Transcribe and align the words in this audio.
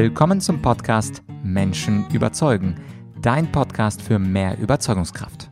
Willkommen 0.00 0.40
zum 0.40 0.62
Podcast 0.62 1.24
Menschen 1.42 2.08
überzeugen, 2.10 2.80
dein 3.20 3.50
Podcast 3.50 4.00
für 4.00 4.20
mehr 4.20 4.56
Überzeugungskraft. 4.56 5.50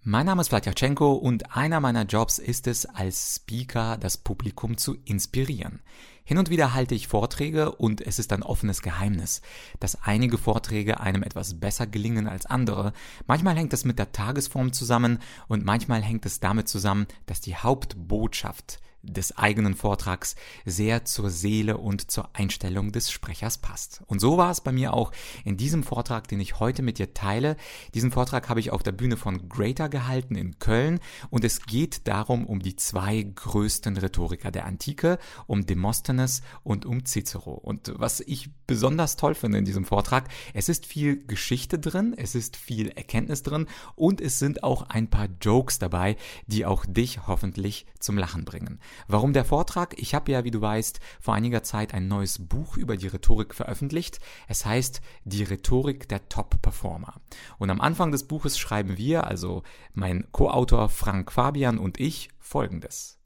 Mein 0.00 0.24
Name 0.24 0.40
ist 0.40 0.48
Vladyachenko 0.48 1.12
und 1.12 1.54
einer 1.54 1.80
meiner 1.80 2.04
Jobs 2.04 2.38
ist 2.38 2.66
es, 2.66 2.86
als 2.86 3.36
Speaker 3.36 3.98
das 3.98 4.16
Publikum 4.16 4.78
zu 4.78 4.96
inspirieren. 5.04 5.82
Hin 6.24 6.38
und 6.38 6.48
wieder 6.48 6.72
halte 6.72 6.94
ich 6.94 7.06
Vorträge 7.06 7.72
und 7.72 8.00
es 8.00 8.18
ist 8.18 8.32
ein 8.32 8.42
offenes 8.42 8.80
Geheimnis, 8.80 9.42
dass 9.78 10.02
einige 10.02 10.38
Vorträge 10.38 11.00
einem 11.00 11.22
etwas 11.22 11.60
besser 11.60 11.86
gelingen 11.86 12.26
als 12.26 12.46
andere. 12.46 12.94
Manchmal 13.26 13.56
hängt 13.56 13.74
es 13.74 13.84
mit 13.84 13.98
der 13.98 14.12
Tagesform 14.12 14.72
zusammen 14.72 15.18
und 15.48 15.66
manchmal 15.66 16.00
hängt 16.00 16.24
es 16.24 16.40
damit 16.40 16.66
zusammen, 16.66 17.06
dass 17.26 17.42
die 17.42 17.56
Hauptbotschaft 17.56 18.80
des 19.02 19.36
eigenen 19.36 19.74
Vortrags 19.74 20.36
sehr 20.64 21.04
zur 21.04 21.30
Seele 21.30 21.76
und 21.78 22.10
zur 22.10 22.30
Einstellung 22.34 22.92
des 22.92 23.10
Sprechers 23.10 23.58
passt. 23.58 24.02
Und 24.06 24.20
so 24.20 24.36
war 24.36 24.50
es 24.50 24.60
bei 24.60 24.72
mir 24.72 24.94
auch 24.94 25.12
in 25.44 25.56
diesem 25.56 25.82
Vortrag, 25.82 26.28
den 26.28 26.40
ich 26.40 26.60
heute 26.60 26.82
mit 26.82 26.98
dir 26.98 27.12
teile. 27.14 27.56
Diesen 27.94 28.12
Vortrag 28.12 28.48
habe 28.48 28.60
ich 28.60 28.70
auf 28.70 28.82
der 28.82 28.92
Bühne 28.92 29.16
von 29.16 29.48
Greater 29.48 29.88
gehalten 29.88 30.36
in 30.36 30.58
Köln 30.58 31.00
und 31.30 31.44
es 31.44 31.66
geht 31.66 32.06
darum 32.06 32.46
um 32.46 32.60
die 32.60 32.76
zwei 32.76 33.22
größten 33.22 33.96
Rhetoriker 33.96 34.50
der 34.50 34.66
Antike, 34.66 35.18
um 35.46 35.66
Demosthenes 35.66 36.42
und 36.62 36.86
um 36.86 37.04
Cicero. 37.04 37.54
Und 37.54 37.92
was 37.96 38.20
ich 38.20 38.50
besonders 38.66 39.16
toll 39.16 39.34
finde 39.34 39.58
in 39.58 39.64
diesem 39.64 39.84
Vortrag, 39.84 40.28
es 40.54 40.68
ist 40.68 40.86
viel 40.86 41.26
Geschichte 41.26 41.78
drin, 41.78 42.14
es 42.16 42.34
ist 42.34 42.56
viel 42.56 42.88
Erkenntnis 42.88 43.42
drin 43.42 43.66
und 43.96 44.20
es 44.20 44.38
sind 44.38 44.62
auch 44.62 44.82
ein 44.82 45.10
paar 45.10 45.28
Jokes 45.40 45.78
dabei, 45.78 46.16
die 46.46 46.64
auch 46.64 46.86
dich 46.86 47.26
hoffentlich 47.26 47.86
zum 47.98 48.16
Lachen 48.18 48.44
bringen. 48.44 48.80
Warum 49.08 49.32
der 49.32 49.44
Vortrag? 49.44 49.94
Ich 49.98 50.14
habe 50.14 50.32
ja, 50.32 50.44
wie 50.44 50.50
du 50.50 50.60
weißt, 50.60 51.00
vor 51.20 51.34
einiger 51.34 51.62
Zeit 51.62 51.94
ein 51.94 52.08
neues 52.08 52.38
Buch 52.46 52.76
über 52.76 52.96
die 52.96 53.08
Rhetorik 53.08 53.54
veröffentlicht. 53.54 54.20
Es 54.48 54.64
heißt 54.66 55.00
Die 55.24 55.44
Rhetorik 55.44 56.08
der 56.08 56.28
Top-Performer. 56.28 57.20
Und 57.58 57.70
am 57.70 57.80
Anfang 57.80 58.12
des 58.12 58.26
Buches 58.26 58.58
schreiben 58.58 58.96
wir, 58.96 59.26
also 59.26 59.62
mein 59.94 60.30
Co-Autor 60.32 60.88
Frank 60.88 61.32
Fabian 61.32 61.78
und 61.78 62.00
ich, 62.00 62.28
folgendes. 62.38 63.18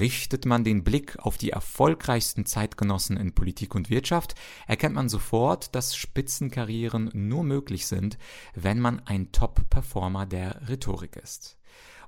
Richtet 0.00 0.46
man 0.46 0.64
den 0.64 0.82
Blick 0.82 1.16
auf 1.20 1.38
die 1.38 1.50
erfolgreichsten 1.50 2.44
Zeitgenossen 2.44 3.16
in 3.16 3.34
Politik 3.34 3.74
und 3.74 3.88
Wirtschaft, 3.88 4.34
erkennt 4.66 4.96
man 4.96 5.08
sofort, 5.08 5.74
dass 5.76 5.96
Spitzenkarrieren 5.96 7.10
nur 7.14 7.44
möglich 7.44 7.86
sind, 7.86 8.18
wenn 8.54 8.80
man 8.80 9.00
ein 9.06 9.30
Top-Performer 9.30 10.26
der 10.26 10.68
Rhetorik 10.68 11.16
ist. 11.16 11.56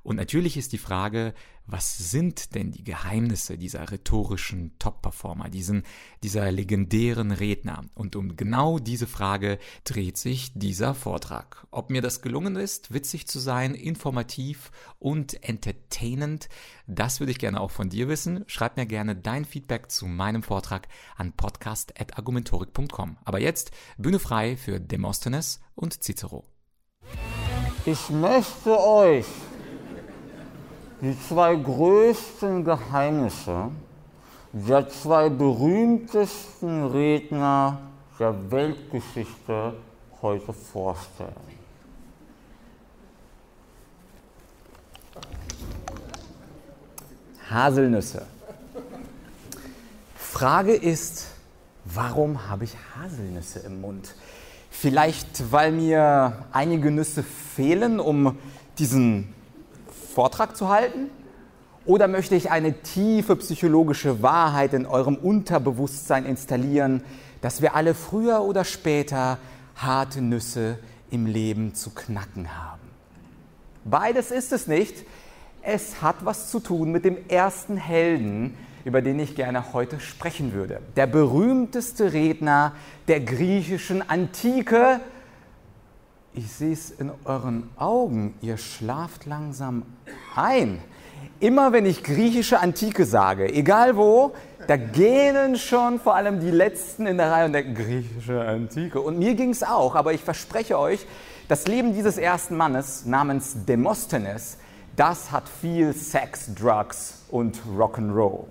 Und 0.08 0.16
natürlich 0.16 0.56
ist 0.56 0.72
die 0.72 0.78
Frage, 0.78 1.34
was 1.66 1.98
sind 1.98 2.54
denn 2.54 2.70
die 2.72 2.82
Geheimnisse 2.82 3.58
dieser 3.58 3.90
rhetorischen 3.90 4.72
Top-Performer, 4.78 5.50
dieser 5.50 6.50
legendären 6.50 7.30
Redner? 7.30 7.84
Und 7.94 8.16
um 8.16 8.34
genau 8.34 8.78
diese 8.78 9.06
Frage 9.06 9.58
dreht 9.84 10.16
sich 10.16 10.52
dieser 10.54 10.94
Vortrag. 10.94 11.66
Ob 11.70 11.90
mir 11.90 12.00
das 12.00 12.22
gelungen 12.22 12.56
ist, 12.56 12.94
witzig 12.94 13.28
zu 13.28 13.38
sein, 13.38 13.74
informativ 13.74 14.70
und 14.98 15.44
entertainend, 15.44 16.48
das 16.86 17.20
würde 17.20 17.32
ich 17.32 17.38
gerne 17.38 17.60
auch 17.60 17.70
von 17.70 17.90
dir 17.90 18.08
wissen. 18.08 18.44
Schreib 18.46 18.78
mir 18.78 18.86
gerne 18.86 19.14
dein 19.14 19.44
Feedback 19.44 19.90
zu 19.90 20.06
meinem 20.06 20.42
Vortrag 20.42 20.88
an 21.18 21.34
podcast.argumentorik.com. 21.34 23.18
Aber 23.26 23.40
jetzt 23.40 23.72
Bühne 23.98 24.20
frei 24.20 24.56
für 24.56 24.80
Demosthenes 24.80 25.60
und 25.74 26.02
Cicero. 26.02 26.46
Ich 27.84 28.08
möchte 28.08 28.78
euch 28.78 29.26
die 31.00 31.16
zwei 31.28 31.54
größten 31.54 32.64
Geheimnisse 32.64 33.70
der 34.52 34.88
zwei 34.88 35.28
berühmtesten 35.28 36.86
Redner 36.86 37.78
der 38.18 38.50
Weltgeschichte 38.50 39.74
heute 40.20 40.52
vorstellen. 40.52 41.58
Haselnüsse. 47.48 48.26
Frage 50.16 50.74
ist, 50.74 51.28
warum 51.84 52.48
habe 52.48 52.64
ich 52.64 52.74
Haselnüsse 52.96 53.60
im 53.60 53.80
Mund? 53.80 54.14
Vielleicht, 54.70 55.50
weil 55.50 55.72
mir 55.72 56.44
einige 56.52 56.90
Nüsse 56.90 57.22
fehlen, 57.22 58.00
um 58.00 58.36
diesen 58.78 59.34
Vortrag 60.18 60.56
zu 60.56 60.68
halten? 60.68 61.10
Oder 61.86 62.08
möchte 62.08 62.34
ich 62.34 62.50
eine 62.50 62.82
tiefe 62.82 63.36
psychologische 63.36 64.20
Wahrheit 64.20 64.74
in 64.74 64.84
eurem 64.84 65.14
Unterbewusstsein 65.14 66.26
installieren, 66.26 67.04
dass 67.40 67.62
wir 67.62 67.76
alle 67.76 67.94
früher 67.94 68.42
oder 68.42 68.64
später 68.64 69.38
harte 69.76 70.20
Nüsse 70.20 70.80
im 71.12 71.24
Leben 71.26 71.76
zu 71.76 71.90
knacken 71.90 72.48
haben? 72.58 72.80
Beides 73.84 74.32
ist 74.32 74.52
es 74.52 74.66
nicht. 74.66 75.06
Es 75.62 76.02
hat 76.02 76.16
was 76.24 76.50
zu 76.50 76.58
tun 76.58 76.90
mit 76.90 77.04
dem 77.04 77.16
ersten 77.28 77.76
Helden, 77.76 78.56
über 78.84 79.02
den 79.02 79.20
ich 79.20 79.36
gerne 79.36 79.72
heute 79.72 80.00
sprechen 80.00 80.52
würde. 80.52 80.80
Der 80.96 81.06
berühmteste 81.06 82.12
Redner 82.12 82.72
der 83.06 83.20
griechischen 83.20 84.02
Antike, 84.10 84.98
ich 86.34 86.52
sehe 86.52 86.72
es 86.72 86.90
in 86.90 87.10
euren 87.24 87.68
Augen, 87.76 88.34
ihr 88.40 88.56
schlaft 88.56 89.26
langsam 89.26 89.82
ein. 90.36 90.80
Immer 91.40 91.72
wenn 91.72 91.86
ich 91.86 92.02
griechische 92.02 92.60
Antike 92.60 93.04
sage, 93.04 93.52
egal 93.52 93.96
wo, 93.96 94.32
da 94.66 94.76
gähnen 94.76 95.56
schon 95.56 96.00
vor 96.00 96.14
allem 96.14 96.40
die 96.40 96.50
Letzten 96.50 97.06
in 97.06 97.16
der 97.16 97.30
Reihe 97.30 97.46
und 97.46 97.52
denken, 97.52 97.74
griechische 97.74 98.40
Antike. 98.40 99.00
Und 99.00 99.18
mir 99.18 99.34
ging 99.34 99.50
es 99.50 99.62
auch, 99.62 99.94
aber 99.94 100.12
ich 100.12 100.22
verspreche 100.22 100.78
euch, 100.78 101.06
das 101.48 101.66
Leben 101.66 101.94
dieses 101.94 102.18
ersten 102.18 102.56
Mannes 102.56 103.06
namens 103.06 103.64
Demosthenes, 103.64 104.58
das 104.96 105.30
hat 105.30 105.48
viel 105.48 105.94
Sex, 105.94 106.54
Drugs 106.54 107.24
und 107.30 107.60
Rock'n'Roll. 107.76 108.44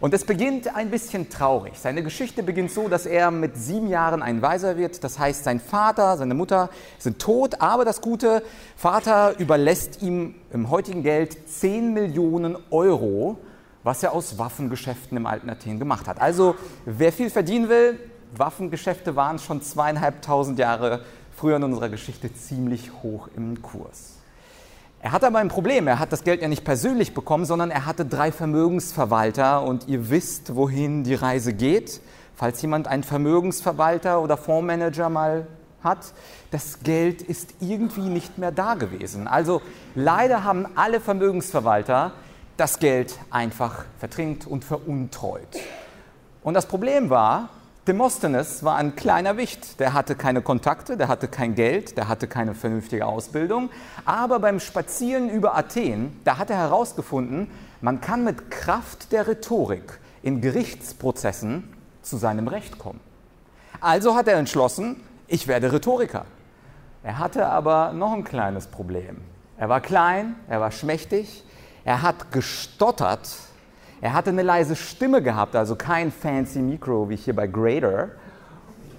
Und 0.00 0.14
es 0.14 0.24
beginnt 0.24 0.74
ein 0.76 0.90
bisschen 0.90 1.28
traurig. 1.28 1.74
Seine 1.76 2.02
Geschichte 2.02 2.42
beginnt 2.42 2.70
so, 2.70 2.88
dass 2.88 3.04
er 3.04 3.30
mit 3.30 3.56
sieben 3.56 3.88
Jahren 3.88 4.22
ein 4.22 4.42
Weiser 4.42 4.76
wird. 4.76 5.02
Das 5.02 5.18
heißt, 5.18 5.42
sein 5.42 5.58
Vater, 5.58 6.16
seine 6.16 6.34
Mutter 6.34 6.70
sind 6.98 7.18
tot, 7.18 7.60
aber 7.60 7.84
das 7.84 8.00
gute 8.00 8.42
Vater 8.76 9.38
überlässt 9.38 10.00
ihm 10.02 10.36
im 10.52 10.70
heutigen 10.70 11.02
Geld 11.02 11.48
10 11.48 11.92
Millionen 11.92 12.56
Euro, 12.70 13.38
was 13.82 14.02
er 14.02 14.12
aus 14.12 14.38
Waffengeschäften 14.38 15.16
im 15.16 15.26
alten 15.26 15.50
Athen 15.50 15.78
gemacht 15.80 16.06
hat. 16.06 16.20
Also 16.20 16.54
wer 16.84 17.12
viel 17.12 17.30
verdienen 17.30 17.68
will, 17.68 17.98
Waffengeschäfte 18.36 19.16
waren 19.16 19.38
schon 19.38 19.62
zweieinhalbtausend 19.62 20.58
Jahre 20.58 21.02
früher 21.34 21.56
in 21.56 21.64
unserer 21.64 21.88
Geschichte 21.88 22.32
ziemlich 22.32 22.92
hoch 23.02 23.28
im 23.36 23.62
Kurs. 23.62 24.17
Er 25.00 25.12
hatte 25.12 25.28
aber 25.28 25.38
ein 25.38 25.48
Problem. 25.48 25.86
Er 25.86 25.98
hat 25.98 26.12
das 26.12 26.24
Geld 26.24 26.42
ja 26.42 26.48
nicht 26.48 26.64
persönlich 26.64 27.14
bekommen, 27.14 27.44
sondern 27.44 27.70
er 27.70 27.86
hatte 27.86 28.04
drei 28.04 28.32
Vermögensverwalter 28.32 29.62
und 29.62 29.86
ihr 29.86 30.10
wisst, 30.10 30.56
wohin 30.56 31.04
die 31.04 31.14
Reise 31.14 31.52
geht. 31.52 32.00
Falls 32.34 32.60
jemand 32.62 32.88
einen 32.88 33.04
Vermögensverwalter 33.04 34.20
oder 34.20 34.36
Fondsmanager 34.36 35.08
mal 35.08 35.46
hat, 35.82 36.12
das 36.50 36.80
Geld 36.82 37.22
ist 37.22 37.54
irgendwie 37.60 38.08
nicht 38.08 38.38
mehr 38.38 38.50
da 38.50 38.74
gewesen. 38.74 39.28
Also 39.28 39.62
leider 39.94 40.42
haben 40.42 40.66
alle 40.74 41.00
Vermögensverwalter 41.00 42.12
das 42.56 42.80
Geld 42.80 43.16
einfach 43.30 43.84
vertrinkt 43.98 44.46
und 44.46 44.64
veruntreut. 44.64 45.58
Und 46.42 46.54
das 46.54 46.66
Problem 46.66 47.08
war, 47.08 47.50
Demosthenes 47.88 48.62
war 48.64 48.76
ein 48.76 48.96
kleiner 48.96 49.38
Wicht. 49.38 49.80
Der 49.80 49.94
hatte 49.94 50.14
keine 50.14 50.42
Kontakte, 50.42 50.98
der 50.98 51.08
hatte 51.08 51.26
kein 51.26 51.54
Geld, 51.54 51.96
der 51.96 52.06
hatte 52.06 52.28
keine 52.28 52.54
vernünftige 52.54 53.06
Ausbildung. 53.06 53.70
Aber 54.04 54.40
beim 54.40 54.60
Spazieren 54.60 55.30
über 55.30 55.56
Athen, 55.56 56.20
da 56.24 56.36
hat 56.36 56.50
er 56.50 56.58
herausgefunden, 56.58 57.50
man 57.80 58.02
kann 58.02 58.24
mit 58.24 58.50
Kraft 58.50 59.10
der 59.10 59.26
Rhetorik 59.26 60.00
in 60.22 60.42
Gerichtsprozessen 60.42 61.72
zu 62.02 62.18
seinem 62.18 62.48
Recht 62.48 62.78
kommen. 62.78 63.00
Also 63.80 64.14
hat 64.14 64.28
er 64.28 64.36
entschlossen, 64.36 65.02
ich 65.26 65.48
werde 65.48 65.72
Rhetoriker. 65.72 66.26
Er 67.02 67.18
hatte 67.18 67.46
aber 67.46 67.94
noch 67.94 68.12
ein 68.12 68.24
kleines 68.24 68.66
Problem. 68.66 69.22
Er 69.56 69.70
war 69.70 69.80
klein, 69.80 70.34
er 70.46 70.60
war 70.60 70.72
schmächtig, 70.72 71.42
er 71.84 72.02
hat 72.02 72.32
gestottert 72.32 73.47
er 74.00 74.12
hatte 74.12 74.30
eine 74.30 74.42
leise 74.42 74.76
Stimme 74.76 75.22
gehabt, 75.22 75.56
also 75.56 75.74
kein 75.74 76.12
fancy 76.12 76.60
Mikro 76.60 77.08
wie 77.08 77.16
hier 77.16 77.34
bei 77.34 77.46
Grader. 77.46 78.10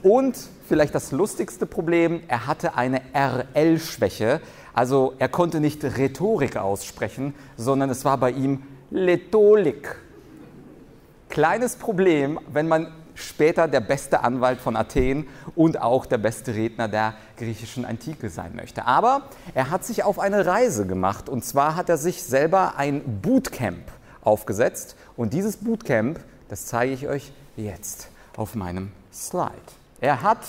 Und 0.04 0.38
vielleicht 0.68 0.96
das 0.96 1.12
lustigste 1.12 1.66
Problem, 1.66 2.22
er 2.28 2.48
hatte 2.48 2.75
eine 2.75 3.01
RL-Schwäche. 3.13 4.42
Also 4.74 5.13
er 5.19 5.30
konnte 5.30 5.60
nicht 5.60 5.84
Rhetorik 5.84 6.57
aussprechen, 6.57 7.34
sondern 7.57 7.90
es 7.90 8.06
war 8.06 8.18
bei 8.18 8.31
ihm 8.31 8.63
Letolik. 8.92 9.96
Kleines 11.30 11.75
Problem, 11.75 12.40
wenn 12.52 12.68
man 12.68 12.88
später 13.13 13.68
der 13.68 13.81
beste 13.81 14.24
Anwalt 14.24 14.62
von 14.62 14.75
Athen 14.75 15.28
und 15.56 15.81
auch 15.81 16.06
der 16.06 16.18
beste 16.18 16.56
Redner 16.56 16.88
der 16.88 17.13
griechischen 17.38 17.86
Antike 17.86 18.30
sein 18.30 18.56
möchte. 18.56 18.86
Aber 18.86 19.24
er 19.54 19.69
hat 19.69 19.84
sich 19.84 20.04
auf 20.04 20.19
eine 20.19 20.45
Reise 20.45 20.88
gemacht 20.88 21.30
und 21.30 21.44
zwar 21.44 21.75
hat 21.75 21.90
er 21.90 21.98
sich 21.98 22.24
selber 22.24 22.78
ein 22.78 23.22
Bootcamp 23.22 23.92
aufgesetzt. 24.30 24.96
Und 25.18 25.34
dieses 25.34 25.58
Bootcamp, 25.58 26.20
das 26.48 26.68
zeige 26.68 26.94
ich 26.94 27.08
euch 27.08 27.34
jetzt. 27.58 28.10
auf 28.38 28.56
meinem 28.56 28.94
Slide. 29.12 29.52
Er 30.00 30.22
hat 30.22 30.40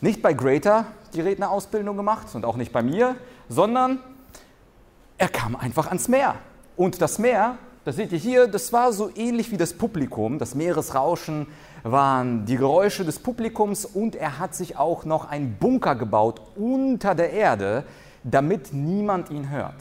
nicht 0.00 0.22
bei 0.22 0.32
Greater 0.32 0.86
die 1.12 1.20
Rednerausbildung 1.20 1.96
gemacht 1.96 2.28
und 2.34 2.44
auch 2.44 2.56
nicht 2.56 2.72
bei 2.72 2.82
mir, 2.82 3.16
sondern 3.48 3.98
er 5.18 5.28
kam 5.28 5.56
einfach 5.56 5.88
ans 5.88 6.06
Meer. 6.06 6.36
Und 6.76 7.02
das 7.02 7.18
Meer, 7.18 7.56
das 7.84 7.96
seht 7.96 8.12
ihr 8.12 8.18
hier, 8.18 8.46
das 8.46 8.72
war 8.72 8.92
so 8.92 9.10
ähnlich 9.16 9.50
wie 9.50 9.56
das 9.56 9.72
Publikum. 9.72 10.38
Das 10.38 10.54
Meeresrauschen 10.54 11.48
waren 11.82 12.44
die 12.46 12.56
Geräusche 12.56 13.04
des 13.04 13.18
Publikums 13.18 13.84
und 13.84 14.14
er 14.14 14.38
hat 14.38 14.54
sich 14.54 14.76
auch 14.76 15.04
noch 15.04 15.28
einen 15.28 15.56
Bunker 15.58 15.96
gebaut 15.96 16.40
unter 16.54 17.14
der 17.16 17.32
Erde, 17.32 17.84
damit 18.22 18.72
niemand 18.72 19.30
ihn 19.30 19.50
hört. 19.50 19.74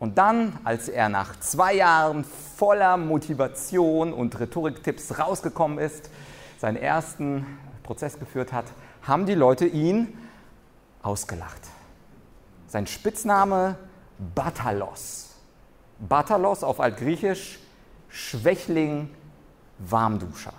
Und 0.00 0.16
dann, 0.16 0.58
als 0.64 0.88
er 0.88 1.10
nach 1.10 1.38
zwei 1.40 1.74
Jahren 1.74 2.24
voller 2.24 2.96
Motivation 2.96 4.12
und 4.12 4.40
Rhetoriktipps 4.40 5.18
rausgekommen 5.18 5.78
ist, 5.78 6.10
seinen 6.58 6.76
ersten 6.76 7.46
Prozess 7.82 8.18
geführt 8.18 8.52
hat, 8.52 8.64
haben 9.02 9.26
die 9.26 9.34
Leute 9.34 9.66
ihn 9.66 10.18
ausgelacht. 11.02 11.60
Sein 12.66 12.86
Spitzname 12.86 13.76
Batalos. 14.34 15.36
Batalos 15.98 16.64
auf 16.64 16.80
Altgriechisch 16.80 17.58
Schwächling, 18.08 19.10
Warmduscher. 19.78 20.54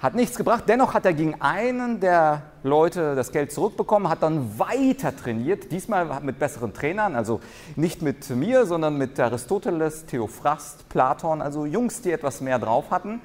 Hat 0.00 0.14
nichts 0.14 0.36
gebracht, 0.36 0.64
dennoch 0.68 0.94
hat 0.94 1.04
er 1.06 1.12
gegen 1.12 1.40
einen 1.40 1.98
der 1.98 2.42
Leute 2.62 3.16
das 3.16 3.32
Geld 3.32 3.50
zurückbekommen, 3.50 4.08
hat 4.08 4.22
dann 4.22 4.56
weiter 4.56 5.16
trainiert, 5.16 5.72
diesmal 5.72 6.20
mit 6.20 6.38
besseren 6.38 6.72
Trainern, 6.72 7.16
also 7.16 7.40
nicht 7.74 8.00
mit 8.00 8.30
mir, 8.30 8.64
sondern 8.64 8.96
mit 8.96 9.18
Aristoteles, 9.18 10.06
Theophrast, 10.06 10.88
Platon, 10.88 11.42
also 11.42 11.66
Jungs, 11.66 12.00
die 12.00 12.12
etwas 12.12 12.40
mehr 12.40 12.60
drauf 12.60 12.92
hatten. 12.92 13.20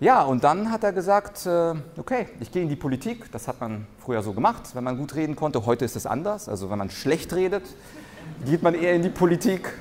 Ja, 0.00 0.22
und 0.22 0.42
dann 0.42 0.72
hat 0.72 0.82
er 0.82 0.92
gesagt, 0.92 1.46
äh, 1.46 1.74
okay, 1.96 2.26
ich 2.40 2.50
gehe 2.50 2.62
in 2.62 2.68
die 2.68 2.74
Politik, 2.74 3.30
das 3.30 3.46
hat 3.46 3.60
man 3.60 3.86
früher 4.04 4.24
so 4.24 4.32
gemacht, 4.32 4.74
wenn 4.74 4.82
man 4.82 4.98
gut 4.98 5.14
reden 5.14 5.36
konnte, 5.36 5.64
heute 5.64 5.84
ist 5.84 5.94
es 5.94 6.06
anders, 6.06 6.48
also 6.48 6.70
wenn 6.70 6.78
man 6.78 6.90
schlecht 6.90 7.34
redet, 7.34 7.62
geht 8.44 8.64
man 8.64 8.74
eher 8.74 8.94
in 8.94 9.02
die 9.02 9.10
Politik. 9.10 9.74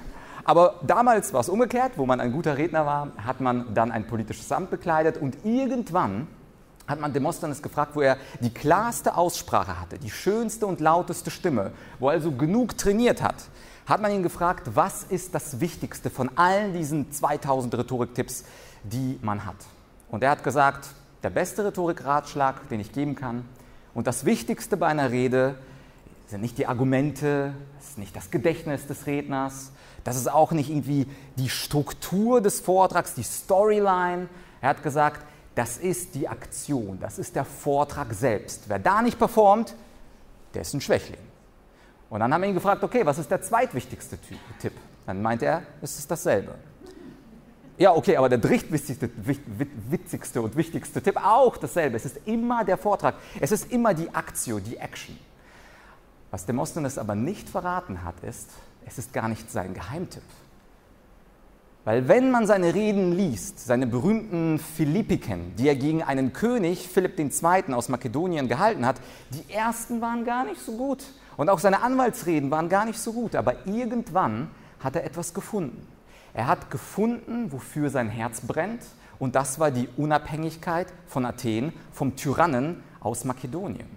Aber 0.49 0.79
damals 0.81 1.31
war 1.31 1.41
es 1.41 1.47
umgekehrt, 1.47 1.91
wo 1.97 2.07
man 2.07 2.19
ein 2.19 2.31
guter 2.31 2.57
Redner 2.57 2.83
war, 2.83 3.09
hat 3.23 3.39
man 3.39 3.71
dann 3.75 3.91
ein 3.91 4.07
politisches 4.07 4.51
Amt 4.51 4.71
bekleidet 4.71 5.15
und 5.15 5.37
irgendwann 5.45 6.25
hat 6.87 6.99
man 6.99 7.13
Demosthenes 7.13 7.61
gefragt, 7.61 7.91
wo 7.95 8.01
er 8.01 8.17
die 8.39 8.51
klarste 8.51 9.15
Aussprache 9.15 9.79
hatte, 9.79 9.99
die 9.99 10.09
schönste 10.09 10.65
und 10.65 10.79
lauteste 10.79 11.29
Stimme, 11.29 11.71
wo 11.99 12.07
er 12.07 12.13
also 12.13 12.31
genug 12.31 12.79
trainiert 12.79 13.21
hat, 13.21 13.35
hat 13.85 14.01
man 14.01 14.11
ihn 14.11 14.23
gefragt, 14.23 14.71
was 14.73 15.03
ist 15.03 15.35
das 15.35 15.59
Wichtigste 15.59 16.09
von 16.09 16.31
allen 16.35 16.73
diesen 16.73 17.11
2000 17.11 17.77
Rhetoriktipps, 17.77 18.43
die 18.81 19.19
man 19.21 19.45
hat. 19.45 19.57
Und 20.09 20.23
er 20.23 20.31
hat 20.31 20.43
gesagt, 20.43 20.87
der 21.21 21.29
beste 21.29 21.63
Rhetorikratschlag, 21.63 22.67
den 22.69 22.79
ich 22.79 22.91
geben 22.91 23.13
kann 23.13 23.45
und 23.93 24.07
das 24.07 24.25
Wichtigste 24.25 24.77
bei 24.77 24.87
einer 24.87 25.11
Rede 25.11 25.59
sind 26.29 26.41
nicht 26.41 26.57
die 26.59 26.67
Argumente, 26.67 27.53
ist 27.79 27.97
nicht 27.97 28.15
das 28.15 28.29
Gedächtnis 28.29 28.85
des 28.85 29.07
Redners, 29.07 29.71
das 30.03 30.15
ist 30.15 30.31
auch 30.31 30.51
nicht 30.51 30.69
irgendwie 30.69 31.07
die 31.37 31.49
Struktur 31.49 32.39
des 32.39 32.61
Vortrags, 32.61 33.15
die 33.15 33.23
Storyline. 33.23 34.29
Er 34.61 34.69
hat 34.69 34.83
gesagt, 34.83 35.25
das 35.55 35.77
ist 35.77 36.15
die 36.15 36.27
Aktion, 36.27 36.99
das 36.99 37.19
ist 37.19 37.35
der 37.35 37.45
Vortrag 37.45 38.13
selbst. 38.13 38.65
Wer 38.67 38.79
da 38.79 39.01
nicht 39.01 39.17
performt, 39.17 39.75
der 40.53 40.61
ist 40.61 40.73
ein 40.73 40.81
Schwächling. 40.81 41.19
Und 42.09 42.21
dann 42.21 42.33
haben 42.33 42.41
wir 42.41 42.49
ihn 42.49 42.55
gefragt, 42.55 42.83
okay, 42.83 43.05
was 43.05 43.17
ist 43.17 43.29
der 43.29 43.41
zweitwichtigste 43.41 44.17
Tipp? 44.59 44.73
Dann 45.05 45.21
meint 45.21 45.41
er, 45.41 45.63
es 45.81 45.97
ist 45.97 46.09
dasselbe. 46.09 46.55
Ja, 47.77 47.93
okay, 47.95 48.17
aber 48.17 48.29
der 48.29 48.39
drittwichtigste 48.39 49.09
witzigste 49.89 50.41
und 50.41 50.55
wichtigste 50.55 51.01
Tipp 51.01 51.17
auch 51.17 51.57
dasselbe. 51.57 51.97
Es 51.97 52.05
ist 52.05 52.19
immer 52.25 52.63
der 52.63 52.77
Vortrag. 52.77 53.15
Es 53.39 53.51
ist 53.51 53.71
immer 53.71 53.93
die 53.93 54.13
Aktio, 54.13 54.59
die 54.59 54.77
Action. 54.77 55.17
Was 56.31 56.45
Demosthenes 56.45 56.97
aber 56.97 57.15
nicht 57.15 57.49
verraten 57.49 58.03
hat, 58.03 58.19
ist, 58.23 58.49
es 58.85 58.97
ist 58.97 59.13
gar 59.13 59.27
nicht 59.27 59.51
sein 59.51 59.73
Geheimtipp. 59.73 60.23
Weil 61.85 62.07
wenn 62.07 62.29
man 62.29 62.45
seine 62.45 62.75
Reden 62.75 63.13
liest, 63.13 63.59
seine 63.59 63.87
berühmten 63.87 64.59
Philippiken, 64.59 65.55
die 65.55 65.67
er 65.67 65.75
gegen 65.75 66.03
einen 66.03 66.33
König, 66.33 66.87
Philipp 66.87 67.17
II. 67.17 67.73
aus 67.73 67.89
Makedonien 67.89 68.47
gehalten 68.47 68.85
hat, 68.85 68.97
die 69.31 69.51
ersten 69.51 70.01
waren 70.01 70.25
gar 70.25 70.45
nicht 70.45 70.61
so 70.61 70.73
gut. 70.73 71.03
Und 71.37 71.49
auch 71.49 71.59
seine 71.59 71.81
Anwaltsreden 71.81 72.51
waren 72.51 72.69
gar 72.69 72.85
nicht 72.85 72.99
so 72.99 73.13
gut. 73.13 73.35
Aber 73.35 73.65
irgendwann 73.65 74.49
hat 74.81 74.95
er 74.95 75.05
etwas 75.05 75.33
gefunden. 75.33 75.87
Er 76.33 76.47
hat 76.47 76.69
gefunden, 76.69 77.51
wofür 77.51 77.89
sein 77.89 78.09
Herz 78.09 78.41
brennt. 78.41 78.83
Und 79.17 79.35
das 79.35 79.59
war 79.59 79.71
die 79.71 79.89
Unabhängigkeit 79.97 80.87
von 81.07 81.25
Athen 81.25 81.73
vom 81.91 82.15
Tyrannen 82.15 82.83
aus 82.99 83.23
Makedonien. 83.23 83.87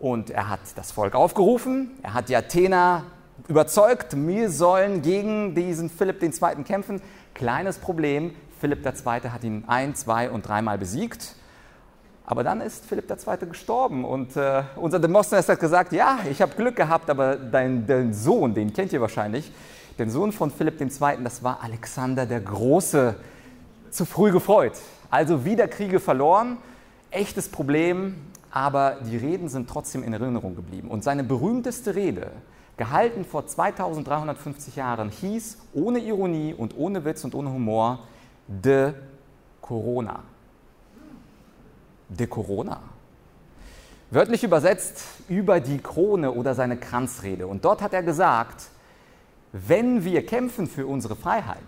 Und 0.00 0.30
er 0.30 0.48
hat 0.48 0.60
das 0.76 0.92
Volk 0.92 1.14
aufgerufen, 1.14 1.90
er 2.02 2.14
hat 2.14 2.30
die 2.30 2.36
Athener 2.36 3.04
überzeugt, 3.48 4.16
wir 4.16 4.50
sollen 4.50 5.02
gegen 5.02 5.54
diesen 5.54 5.90
Philipp 5.90 6.22
II. 6.22 6.64
kämpfen. 6.64 7.02
Kleines 7.34 7.76
Problem, 7.76 8.34
Philipp 8.58 8.84
II. 8.84 9.28
hat 9.28 9.44
ihn 9.44 9.64
ein, 9.66 9.94
zwei 9.94 10.30
und 10.30 10.48
dreimal 10.48 10.78
besiegt. 10.78 11.36
Aber 12.24 12.44
dann 12.44 12.62
ist 12.62 12.86
Philipp 12.86 13.10
II. 13.10 13.48
gestorben 13.48 14.06
und 14.06 14.36
äh, 14.36 14.62
unser 14.76 15.00
Demosthenes 15.00 15.48
hat 15.50 15.60
gesagt, 15.60 15.92
ja, 15.92 16.20
ich 16.30 16.40
habe 16.40 16.54
Glück 16.54 16.76
gehabt, 16.76 17.10
aber 17.10 17.36
dein, 17.36 17.86
dein, 17.86 18.14
Sohn, 18.14 18.54
den 18.54 18.72
kennt 18.72 18.94
ihr 18.94 19.02
wahrscheinlich, 19.02 19.52
den 19.98 20.08
Sohn 20.08 20.32
von 20.32 20.50
Philipp 20.50 20.80
II., 20.80 21.24
das 21.24 21.42
war 21.42 21.62
Alexander 21.62 22.24
der 22.24 22.40
Große, 22.40 23.16
zu 23.90 24.04
früh 24.06 24.30
gefreut. 24.30 24.72
Also 25.10 25.44
wieder 25.44 25.68
Kriege 25.68 26.00
verloren, 26.00 26.56
echtes 27.10 27.48
Problem, 27.48 28.14
aber 28.50 28.98
die 29.04 29.16
Reden 29.16 29.48
sind 29.48 29.68
trotzdem 29.68 30.02
in 30.02 30.12
Erinnerung 30.12 30.56
geblieben. 30.56 30.88
Und 30.88 31.04
seine 31.04 31.24
berühmteste 31.24 31.94
Rede, 31.94 32.32
gehalten 32.76 33.24
vor 33.24 33.46
2350 33.46 34.76
Jahren, 34.76 35.10
hieß 35.10 35.58
ohne 35.74 35.98
Ironie 35.98 36.54
und 36.54 36.76
ohne 36.76 37.04
Witz 37.04 37.24
und 37.24 37.34
ohne 37.34 37.52
Humor 37.52 38.00
De 38.48 38.94
Corona. 39.60 40.20
De 42.08 42.26
Corona. 42.26 42.80
Wörtlich 44.10 44.42
übersetzt 44.42 45.02
über 45.28 45.60
die 45.60 45.78
Krone 45.78 46.32
oder 46.32 46.54
seine 46.54 46.76
Kranzrede. 46.76 47.46
Und 47.46 47.64
dort 47.64 47.80
hat 47.82 47.92
er 47.92 48.02
gesagt, 48.02 48.68
wenn 49.52 50.04
wir 50.04 50.26
kämpfen 50.26 50.66
für 50.66 50.86
unsere 50.86 51.14
Freiheit 51.14 51.58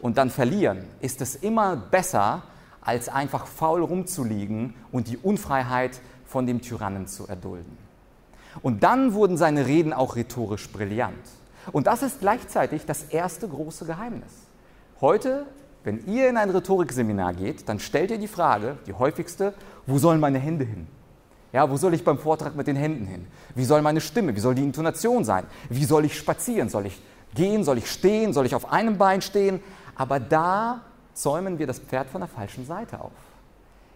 und 0.00 0.18
dann 0.18 0.30
verlieren, 0.30 0.84
ist 1.00 1.20
es 1.20 1.36
immer 1.36 1.74
besser, 1.74 2.42
als 2.84 3.08
einfach 3.08 3.46
faul 3.46 3.82
rumzuliegen 3.82 4.74
und 4.92 5.08
die 5.08 5.16
Unfreiheit 5.16 6.00
von 6.26 6.46
dem 6.46 6.60
Tyrannen 6.60 7.06
zu 7.06 7.26
erdulden. 7.26 7.76
Und 8.62 8.82
dann 8.82 9.14
wurden 9.14 9.36
seine 9.36 9.66
Reden 9.66 9.92
auch 9.92 10.16
rhetorisch 10.16 10.70
brillant. 10.70 11.28
Und 11.72 11.86
das 11.86 12.02
ist 12.02 12.20
gleichzeitig 12.20 12.86
das 12.86 13.04
erste 13.04 13.48
große 13.48 13.84
Geheimnis. 13.86 14.32
Heute, 15.00 15.46
wenn 15.82 16.06
ihr 16.06 16.28
in 16.28 16.36
ein 16.36 16.50
Rhetorikseminar 16.50 17.34
geht, 17.34 17.68
dann 17.68 17.80
stellt 17.80 18.10
ihr 18.10 18.18
die 18.18 18.28
Frage, 18.28 18.76
die 18.86 18.92
häufigste, 18.92 19.54
wo 19.86 19.98
sollen 19.98 20.20
meine 20.20 20.38
Hände 20.38 20.64
hin? 20.64 20.86
Ja, 21.52 21.70
wo 21.70 21.76
soll 21.76 21.94
ich 21.94 22.04
beim 22.04 22.18
Vortrag 22.18 22.56
mit 22.56 22.66
den 22.66 22.76
Händen 22.76 23.06
hin? 23.06 23.26
Wie 23.54 23.64
soll 23.64 23.80
meine 23.80 24.00
Stimme, 24.00 24.34
wie 24.34 24.40
soll 24.40 24.54
die 24.54 24.64
Intonation 24.64 25.24
sein? 25.24 25.44
Wie 25.70 25.84
soll 25.84 26.04
ich 26.04 26.16
spazieren? 26.16 26.68
Soll 26.68 26.86
ich 26.86 27.00
gehen? 27.34 27.64
Soll 27.64 27.78
ich 27.78 27.90
stehen? 27.90 28.32
Soll 28.32 28.46
ich 28.46 28.54
auf 28.54 28.72
einem 28.72 28.98
Bein 28.98 29.22
stehen? 29.22 29.60
Aber 29.94 30.18
da 30.18 30.80
zäumen 31.14 31.58
wir 31.58 31.66
das 31.66 31.78
Pferd 31.78 32.08
von 32.10 32.20
der 32.20 32.28
falschen 32.28 32.66
Seite 32.66 33.00
auf. 33.00 33.12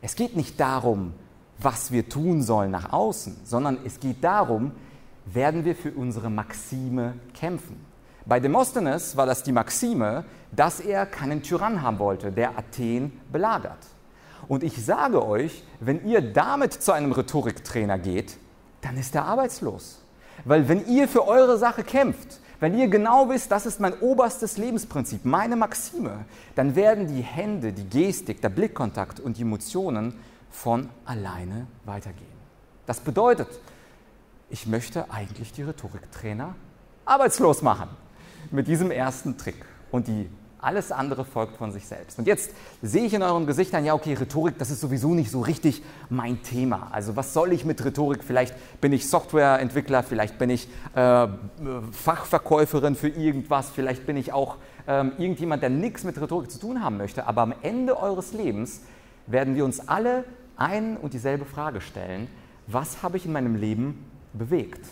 Es 0.00 0.14
geht 0.14 0.36
nicht 0.36 0.58
darum, 0.58 1.12
was 1.58 1.90
wir 1.90 2.08
tun 2.08 2.42
sollen 2.42 2.70
nach 2.70 2.92
außen, 2.92 3.40
sondern 3.44 3.78
es 3.84 4.00
geht 4.00 4.22
darum, 4.22 4.72
werden 5.26 5.64
wir 5.64 5.74
für 5.74 5.90
unsere 5.92 6.30
Maxime 6.30 7.14
kämpfen. 7.34 7.84
Bei 8.24 8.40
Demosthenes 8.40 9.16
war 9.16 9.26
das 9.26 9.42
die 9.42 9.52
Maxime, 9.52 10.24
dass 10.52 10.80
er 10.80 11.06
keinen 11.06 11.42
Tyrann 11.42 11.82
haben 11.82 11.98
wollte, 11.98 12.30
der 12.30 12.56
Athen 12.58 13.20
belagert. 13.32 13.78
Und 14.46 14.62
ich 14.62 14.84
sage 14.84 15.26
euch, 15.26 15.64
wenn 15.80 16.06
ihr 16.06 16.20
damit 16.20 16.72
zu 16.72 16.92
einem 16.92 17.12
Rhetoriktrainer 17.12 17.98
geht, 17.98 18.38
dann 18.80 18.96
ist 18.96 19.14
er 19.14 19.24
arbeitslos. 19.24 20.00
Weil 20.44 20.68
wenn 20.68 20.86
ihr 20.86 21.08
für 21.08 21.26
eure 21.26 21.58
Sache 21.58 21.82
kämpft, 21.82 22.40
wenn 22.60 22.76
ihr 22.76 22.88
genau 22.88 23.28
wisst, 23.28 23.50
das 23.52 23.66
ist 23.66 23.80
mein 23.80 23.94
oberstes 24.00 24.58
Lebensprinzip, 24.58 25.24
meine 25.24 25.54
Maxime, 25.54 26.24
dann 26.54 26.74
werden 26.74 27.06
die 27.06 27.22
Hände, 27.22 27.72
die 27.72 27.88
Gestik, 27.88 28.40
der 28.40 28.48
Blickkontakt 28.48 29.20
und 29.20 29.36
die 29.36 29.42
Emotionen 29.42 30.14
von 30.50 30.88
alleine 31.04 31.66
weitergehen. 31.84 32.26
Das 32.86 33.00
bedeutet, 33.00 33.48
ich 34.50 34.66
möchte 34.66 35.10
eigentlich 35.10 35.52
die 35.52 35.62
Rhetoriktrainer 35.62 36.54
arbeitslos 37.04 37.62
machen 37.62 37.88
mit 38.50 38.66
diesem 38.66 38.90
ersten 38.90 39.36
Trick. 39.36 39.64
Und 39.90 40.08
die 40.08 40.28
alles 40.60 40.90
andere 40.92 41.24
folgt 41.24 41.56
von 41.56 41.70
sich 41.70 41.86
selbst. 41.86 42.18
Und 42.18 42.26
jetzt 42.26 42.50
sehe 42.82 43.04
ich 43.04 43.14
in 43.14 43.22
euren 43.22 43.46
Gesichtern, 43.46 43.84
ja, 43.84 43.94
okay, 43.94 44.14
Rhetorik, 44.14 44.58
das 44.58 44.70
ist 44.70 44.80
sowieso 44.80 45.14
nicht 45.14 45.30
so 45.30 45.40
richtig 45.40 45.82
mein 46.10 46.42
Thema. 46.42 46.88
Also 46.90 47.16
was 47.16 47.32
soll 47.32 47.52
ich 47.52 47.64
mit 47.64 47.84
Rhetorik? 47.84 48.24
Vielleicht 48.24 48.54
bin 48.80 48.92
ich 48.92 49.08
Softwareentwickler, 49.08 50.02
vielleicht 50.02 50.38
bin 50.38 50.50
ich 50.50 50.68
äh, 50.94 51.28
Fachverkäuferin 51.92 52.96
für 52.96 53.08
irgendwas, 53.08 53.70
vielleicht 53.70 54.06
bin 54.06 54.16
ich 54.16 54.32
auch 54.32 54.56
äh, 54.86 55.06
irgendjemand, 55.18 55.62
der 55.62 55.70
nichts 55.70 56.04
mit 56.04 56.20
Rhetorik 56.20 56.50
zu 56.50 56.58
tun 56.58 56.82
haben 56.82 56.96
möchte. 56.96 57.26
Aber 57.26 57.42
am 57.42 57.54
Ende 57.62 58.00
eures 58.00 58.32
Lebens 58.32 58.82
werden 59.26 59.54
wir 59.54 59.64
uns 59.64 59.88
alle 59.88 60.24
ein 60.56 60.96
und 60.96 61.14
dieselbe 61.14 61.44
Frage 61.44 61.80
stellen, 61.80 62.28
was 62.66 63.02
habe 63.02 63.16
ich 63.16 63.26
in 63.26 63.32
meinem 63.32 63.54
Leben 63.54 64.04
bewegt? 64.32 64.84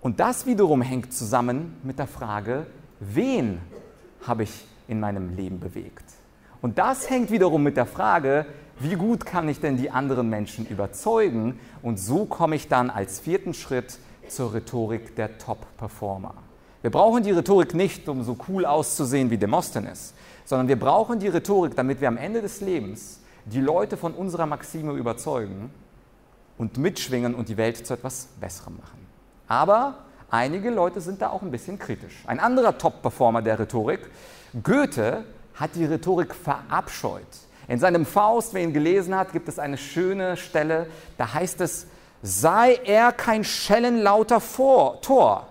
Und 0.00 0.20
das 0.20 0.46
wiederum 0.46 0.82
hängt 0.82 1.12
zusammen 1.12 1.76
mit 1.82 1.98
der 1.98 2.06
Frage, 2.06 2.66
wen 3.00 3.60
habe 4.26 4.44
ich 4.44 4.64
in 4.88 5.00
meinem 5.00 5.34
Leben 5.36 5.60
bewegt? 5.60 6.04
Und 6.62 6.78
das 6.78 7.10
hängt 7.10 7.30
wiederum 7.30 7.62
mit 7.62 7.76
der 7.76 7.86
Frage, 7.86 8.46
wie 8.78 8.94
gut 8.94 9.24
kann 9.24 9.48
ich 9.48 9.60
denn 9.60 9.76
die 9.76 9.90
anderen 9.90 10.28
Menschen 10.28 10.66
überzeugen? 10.66 11.58
Und 11.82 11.98
so 11.98 12.26
komme 12.26 12.56
ich 12.56 12.68
dann 12.68 12.90
als 12.90 13.20
vierten 13.20 13.54
Schritt 13.54 13.98
zur 14.28 14.52
Rhetorik 14.52 15.14
der 15.16 15.38
Top-Performer. 15.38 16.34
Wir 16.82 16.90
brauchen 16.90 17.22
die 17.22 17.30
Rhetorik 17.30 17.74
nicht, 17.74 18.08
um 18.08 18.22
so 18.22 18.36
cool 18.48 18.66
auszusehen 18.66 19.30
wie 19.30 19.38
Demosthenes, 19.38 20.14
sondern 20.44 20.68
wir 20.68 20.78
brauchen 20.78 21.18
die 21.18 21.28
Rhetorik, 21.28 21.74
damit 21.74 22.00
wir 22.00 22.08
am 22.08 22.16
Ende 22.16 22.42
des 22.42 22.60
Lebens 22.60 23.20
die 23.44 23.60
Leute 23.60 23.96
von 23.96 24.12
unserer 24.12 24.46
Maxime 24.46 24.92
überzeugen 24.92 25.70
und 26.58 26.78
mitschwingen 26.78 27.34
und 27.34 27.48
die 27.48 27.56
Welt 27.56 27.86
zu 27.86 27.94
etwas 27.94 28.28
Besserem 28.40 28.76
machen. 28.76 29.06
Aber 29.48 29.98
einige 30.30 30.70
Leute 30.70 31.00
sind 31.00 31.22
da 31.22 31.30
auch 31.30 31.42
ein 31.42 31.50
bisschen 31.50 31.78
kritisch. 31.78 32.24
Ein 32.26 32.40
anderer 32.40 32.78
Top-Performer 32.78 33.42
der 33.42 33.58
Rhetorik, 33.58 34.00
Goethe, 34.62 35.24
hat 35.54 35.74
die 35.74 35.84
Rhetorik 35.84 36.34
verabscheut. 36.34 37.22
In 37.68 37.78
seinem 37.78 38.06
Faust, 38.06 38.54
wer 38.54 38.62
ihn 38.62 38.72
gelesen 38.72 39.16
hat, 39.16 39.32
gibt 39.32 39.48
es 39.48 39.58
eine 39.58 39.78
schöne 39.78 40.36
Stelle, 40.36 40.86
da 41.18 41.34
heißt 41.34 41.60
es, 41.60 41.86
sei 42.22 42.74
er 42.84 43.12
kein 43.12 43.44
schellenlauter 43.44 44.40
Vor 44.40 45.00
Tor. 45.00 45.48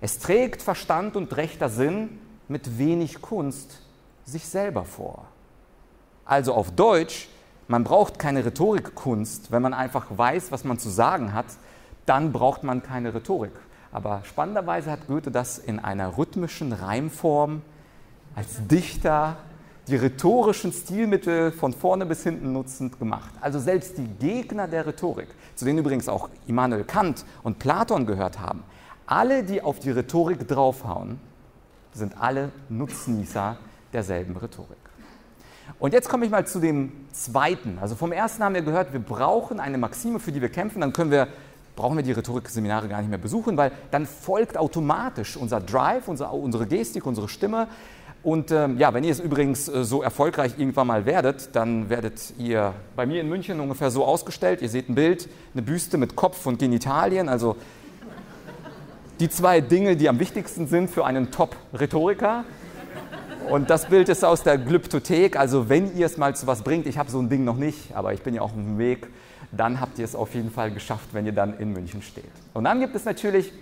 Es 0.00 0.18
trägt 0.18 0.62
Verstand 0.62 1.16
und 1.16 1.36
rechter 1.36 1.68
Sinn 1.68 2.18
mit 2.48 2.78
wenig 2.78 3.20
Kunst 3.20 3.82
sich 4.24 4.46
selber 4.46 4.84
vor. 4.84 5.26
Also 6.24 6.54
auf 6.54 6.70
Deutsch, 6.70 7.28
man 7.68 7.84
braucht 7.84 8.18
keine 8.18 8.44
Rhetorikkunst, 8.44 9.50
wenn 9.50 9.62
man 9.62 9.74
einfach 9.74 10.06
weiß, 10.10 10.52
was 10.52 10.64
man 10.64 10.78
zu 10.78 10.88
sagen 10.88 11.34
hat, 11.34 11.46
dann 12.06 12.32
braucht 12.32 12.62
man 12.62 12.82
keine 12.82 13.14
Rhetorik. 13.14 13.52
Aber 13.92 14.22
spannenderweise 14.24 14.90
hat 14.90 15.06
Goethe 15.06 15.30
das 15.30 15.58
in 15.58 15.78
einer 15.78 16.16
rhythmischen 16.16 16.72
Reimform 16.72 17.62
als 18.34 18.66
Dichter 18.68 19.36
die 19.88 19.96
rhetorischen 19.96 20.72
Stilmittel 20.72 21.50
von 21.50 21.72
vorne 21.72 22.06
bis 22.06 22.22
hinten 22.22 22.52
nutzend 22.52 22.98
gemacht. 22.98 23.32
Also 23.40 23.58
selbst 23.58 23.98
die 23.98 24.06
Gegner 24.06 24.68
der 24.68 24.86
Rhetorik, 24.86 25.28
zu 25.56 25.64
denen 25.64 25.78
übrigens 25.78 26.08
auch 26.08 26.28
Immanuel 26.46 26.84
Kant 26.84 27.24
und 27.42 27.58
Platon 27.58 28.06
gehört 28.06 28.38
haben, 28.38 28.62
alle, 29.06 29.42
die 29.42 29.60
auf 29.60 29.80
die 29.80 29.90
Rhetorik 29.90 30.46
draufhauen, 30.46 31.18
sind 31.92 32.20
alle 32.20 32.52
Nutznießer 32.68 33.56
derselben 33.92 34.36
Rhetorik. 34.36 34.78
Und 35.80 35.92
jetzt 35.92 36.08
komme 36.08 36.24
ich 36.24 36.30
mal 36.30 36.46
zu 36.46 36.60
dem 36.60 36.92
zweiten. 37.12 37.78
Also 37.80 37.96
vom 37.96 38.12
ersten 38.12 38.44
haben 38.44 38.54
wir 38.54 38.62
gehört, 38.62 38.92
wir 38.92 39.00
brauchen 39.00 39.58
eine 39.58 39.78
Maxime, 39.78 40.20
für 40.20 40.30
die 40.30 40.40
wir 40.40 40.48
kämpfen, 40.48 40.80
dann 40.80 40.92
können 40.92 41.10
wir 41.10 41.28
brauchen 41.80 41.96
wir 41.96 42.04
die 42.04 42.12
Rhetorikseminare 42.12 42.88
gar 42.88 43.00
nicht 43.00 43.08
mehr 43.08 43.18
besuchen, 43.18 43.56
weil 43.56 43.72
dann 43.90 44.04
folgt 44.04 44.58
automatisch 44.58 45.38
unser 45.38 45.60
Drive, 45.60 46.08
unser, 46.08 46.30
unsere 46.34 46.66
Gestik, 46.66 47.06
unsere 47.06 47.26
Stimme. 47.26 47.68
Und 48.22 48.50
ähm, 48.50 48.76
ja, 48.76 48.92
wenn 48.92 49.02
ihr 49.02 49.12
es 49.12 49.18
übrigens 49.18 49.66
äh, 49.66 49.82
so 49.82 50.02
erfolgreich 50.02 50.58
irgendwann 50.58 50.88
mal 50.88 51.06
werdet, 51.06 51.56
dann 51.56 51.88
werdet 51.88 52.34
ihr 52.36 52.74
bei 52.96 53.06
mir 53.06 53.22
in 53.22 53.30
München 53.30 53.60
ungefähr 53.60 53.90
so 53.90 54.04
ausgestellt. 54.04 54.60
Ihr 54.60 54.68
seht 54.68 54.90
ein 54.90 54.94
Bild, 54.94 55.26
eine 55.54 55.62
Büste 55.62 55.96
mit 55.96 56.16
Kopf 56.16 56.44
und 56.44 56.58
Genitalien, 56.58 57.30
also 57.30 57.56
die 59.18 59.30
zwei 59.30 59.62
Dinge, 59.62 59.96
die 59.96 60.10
am 60.10 60.20
wichtigsten 60.20 60.66
sind 60.66 60.90
für 60.90 61.06
einen 61.06 61.30
Top-Rhetoriker. 61.30 62.44
Und 63.48 63.70
das 63.70 63.86
Bild 63.86 64.10
ist 64.10 64.22
aus 64.22 64.42
der 64.42 64.58
Glyptothek. 64.58 65.38
Also 65.38 65.70
wenn 65.70 65.96
ihr 65.96 66.04
es 66.04 66.18
mal 66.18 66.36
zu 66.36 66.46
was 66.46 66.60
bringt, 66.60 66.86
ich 66.86 66.98
habe 66.98 67.10
so 67.10 67.18
ein 67.18 67.30
Ding 67.30 67.44
noch 67.44 67.56
nicht, 67.56 67.96
aber 67.96 68.12
ich 68.12 68.20
bin 68.20 68.34
ja 68.34 68.42
auch 68.42 68.50
auf 68.50 68.52
dem 68.52 68.76
Weg, 68.76 69.08
dann 69.52 69.80
habt 69.80 69.98
ihr 69.98 70.04
es 70.04 70.14
auf 70.14 70.34
jeden 70.34 70.50
Fall 70.50 70.70
geschafft, 70.70 71.08
wenn 71.12 71.26
ihr 71.26 71.32
dann 71.32 71.58
in 71.58 71.72
München 71.72 72.02
steht. 72.02 72.30
Und 72.54 72.64
dann 72.64 72.80
gibt 72.80 72.94
es 72.94 73.04
natürlich 73.04 73.52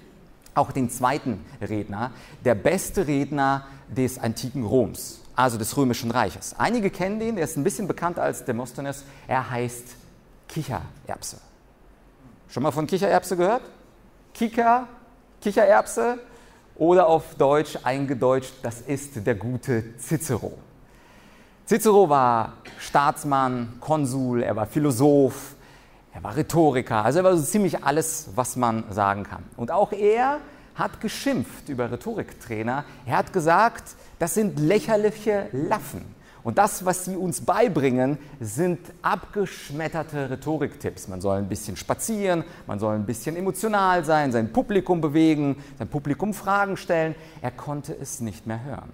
auch 0.55 0.73
den 0.73 0.91
zweiten 0.91 1.45
Redner, 1.61 2.11
der 2.45 2.55
beste 2.55 3.07
Redner 3.07 3.67
des 3.89 4.19
antiken 4.19 4.65
Roms, 4.65 5.21
also 5.35 5.57
des 5.57 5.77
römischen 5.77 6.11
Reiches. 6.11 6.55
Einige 6.59 6.91
kennen 6.91 7.19
den, 7.21 7.37
der 7.37 7.45
ist 7.45 7.57
ein 7.57 7.65
bisschen 7.65 7.87
bekannter 7.87 8.23
als 8.23 8.45
Demosthenes. 8.45 9.05
Er 9.27 9.51
heißt 9.51 9.97
Kichererbse. 10.49 11.39
Schon 12.49 12.63
mal 12.63 12.73
von 12.73 12.87
Kichererbse 12.87 13.37
gehört? 13.37 13.63
Kika, 14.35 14.89
Kichererbse 15.41 16.19
oder 16.77 17.07
auf 17.07 17.35
Deutsch 17.35 17.79
eingedeutscht, 17.83 18.55
das 18.63 18.81
ist 18.81 19.27
der 19.27 19.35
gute 19.35 19.97
Cicero. 19.99 20.53
Cicero 21.67 22.09
war 22.09 22.55
Staatsmann, 22.79 23.75
Konsul, 23.81 24.43
er 24.43 24.57
war 24.57 24.67
Philosoph, 24.67 25.57
er 26.19 26.25
war 26.25 26.37
Rhetoriker, 26.37 27.05
also 27.05 27.21
er 27.21 27.25
war 27.25 27.37
so 27.37 27.45
ziemlich 27.45 27.85
alles, 27.85 28.31
was 28.35 28.57
man 28.57 28.83
sagen 28.91 29.23
kann. 29.23 29.45
Und 29.57 29.71
auch 29.71 29.93
er 29.93 30.41
hat 30.75 31.01
geschimpft 31.01 31.69
über 31.69 31.93
Rhetoriktrainer. 31.93 32.85
Er 33.07 33.17
hat 33.19 33.33
gesagt, 33.33 33.95
das 34.19 34.35
sind 34.35 34.59
lächerliche 34.59 35.49
Laffen. 35.53 36.05
Und 36.43 36.59
das, 36.59 36.85
was 36.85 37.05
sie 37.05 37.15
uns 37.15 37.43
beibringen, 37.43 38.19
sind 38.41 38.81
abgeschmetterte 39.01 40.29
Rhetoriktipps. 40.29 41.07
Man 41.07 41.21
soll 41.21 41.39
ein 41.39 41.49
bisschen 41.49 41.77
spazieren, 41.77 42.43
man 42.67 42.81
soll 42.81 42.97
ein 42.97 43.07
bisschen 43.07 43.37
emotional 43.37 44.05
sein, 44.05 44.33
sein 44.33 44.53
Publikum 44.53 45.01
bewegen, 45.01 45.63
sein 45.79 45.87
Publikum 45.87 46.35
Fragen 46.35 46.77
stellen. 46.77 47.15
Er 47.43 47.53
konnte 47.53 47.97
es 47.97 48.21
nicht 48.21 48.45
mehr 48.45 48.65
hören. 48.65 48.91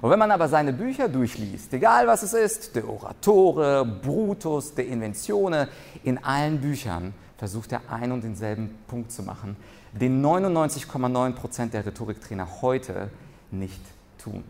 Und 0.00 0.10
wenn 0.10 0.18
man 0.18 0.30
aber 0.30 0.48
seine 0.48 0.72
Bücher 0.72 1.08
durchliest, 1.08 1.72
egal 1.72 2.06
was 2.06 2.22
es 2.22 2.34
ist, 2.34 2.76
der 2.76 2.88
Oratore, 2.88 3.84
Brutus, 3.84 4.74
der 4.74 4.86
Inventione, 4.86 5.68
in 6.02 6.22
allen 6.22 6.60
Büchern 6.60 7.14
versucht 7.38 7.72
er 7.72 7.82
einen 7.90 8.12
und 8.12 8.24
denselben 8.24 8.78
Punkt 8.88 9.12
zu 9.12 9.22
machen, 9.22 9.56
den 9.92 10.24
99,9 10.24 11.32
Prozent 11.32 11.74
der 11.74 11.86
Rhetoriktrainer 11.86 12.62
heute 12.62 13.10
nicht 13.50 13.80
tun. 14.18 14.44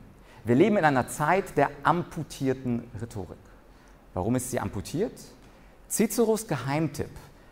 Wir 0.45 0.55
leben 0.55 0.77
in 0.77 0.85
einer 0.85 1.09
Zeit 1.09 1.57
der 1.57 1.71
amputierten 1.83 2.85
Rhetorik. 3.01 3.39
Warum 4.15 4.37
ist 4.37 4.51
sie 4.51 4.61
amputiert? 4.61 5.13
Ciceros 5.89 6.47
Geheimtipp 6.47 7.11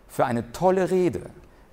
für 0.09 0.27
eine 0.27 0.53
tolle 0.53 0.91
Rede 0.91 1.23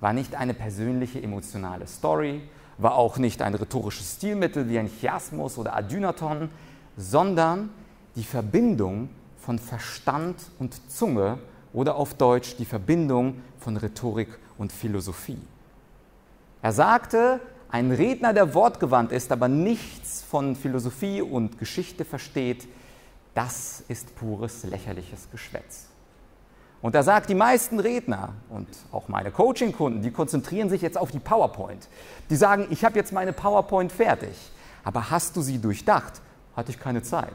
war 0.00 0.12
nicht 0.12 0.34
eine 0.34 0.54
persönliche 0.54 1.22
emotionale 1.22 1.86
Story, 1.86 2.42
war 2.82 2.94
auch 2.94 3.18
nicht 3.18 3.42
ein 3.42 3.54
rhetorisches 3.54 4.14
Stilmittel 4.14 4.68
wie 4.68 4.78
ein 4.78 4.88
Chiasmus 4.88 5.58
oder 5.58 5.76
Adynaton, 5.76 6.48
sondern 6.96 7.70
die 8.16 8.24
Verbindung 8.24 9.08
von 9.38 9.58
Verstand 9.58 10.36
und 10.58 10.90
Zunge 10.90 11.38
oder 11.72 11.96
auf 11.96 12.14
Deutsch 12.14 12.56
die 12.56 12.64
Verbindung 12.64 13.42
von 13.58 13.76
Rhetorik 13.76 14.38
und 14.58 14.72
Philosophie. 14.72 15.38
Er 16.62 16.72
sagte, 16.72 17.40
ein 17.70 17.92
Redner, 17.92 18.32
der 18.32 18.54
wortgewandt 18.54 19.12
ist, 19.12 19.30
aber 19.30 19.48
nichts 19.48 20.22
von 20.22 20.56
Philosophie 20.56 21.22
und 21.22 21.58
Geschichte 21.58 22.04
versteht, 22.04 22.66
das 23.34 23.84
ist 23.86 24.14
pures 24.16 24.64
lächerliches 24.64 25.28
Geschwätz. 25.30 25.89
Und 26.82 26.94
da 26.94 27.02
sagt, 27.02 27.28
die 27.28 27.34
meisten 27.34 27.78
Redner 27.78 28.30
und 28.48 28.66
auch 28.90 29.08
meine 29.08 29.30
Coaching-Kunden, 29.30 30.02
die 30.02 30.10
konzentrieren 30.10 30.70
sich 30.70 30.80
jetzt 30.80 30.96
auf 30.96 31.10
die 31.10 31.18
PowerPoint. 31.18 31.88
Die 32.30 32.36
sagen, 32.36 32.66
ich 32.70 32.84
habe 32.84 32.96
jetzt 32.96 33.12
meine 33.12 33.32
PowerPoint 33.32 33.92
fertig. 33.92 34.36
Aber 34.82 35.10
hast 35.10 35.36
du 35.36 35.42
sie 35.42 35.58
durchdacht? 35.58 36.22
Hatte 36.56 36.70
ich 36.70 36.80
keine 36.80 37.02
Zeit. 37.02 37.34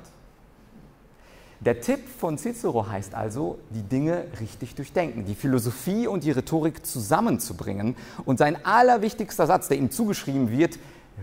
Der 1.62 1.80
Tipp 1.80 2.02
von 2.20 2.38
Cicero 2.38 2.88
heißt 2.90 3.16
also, 3.16 3.60
die 3.70 3.84
Dinge 3.84 4.26
richtig 4.40 4.76
durchdenken, 4.76 5.26
die 5.26 5.36
Philosophie 5.36 6.06
und 6.06 6.24
die 6.24 6.32
Rhetorik 6.32 6.86
zusammenzubringen. 6.86 7.96
Und 8.26 8.40
sein 8.40 8.66
allerwichtigster 8.66 9.48
Satz, 9.48 9.68
der 9.68 9.78
ihm 9.78 9.90
zugeschrieben 9.90 10.52
wird, 10.52 10.78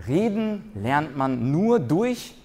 reden 0.07 0.71
lernt 0.75 1.15
man 1.15 1.51
nur 1.51 1.79
durch 1.79 2.35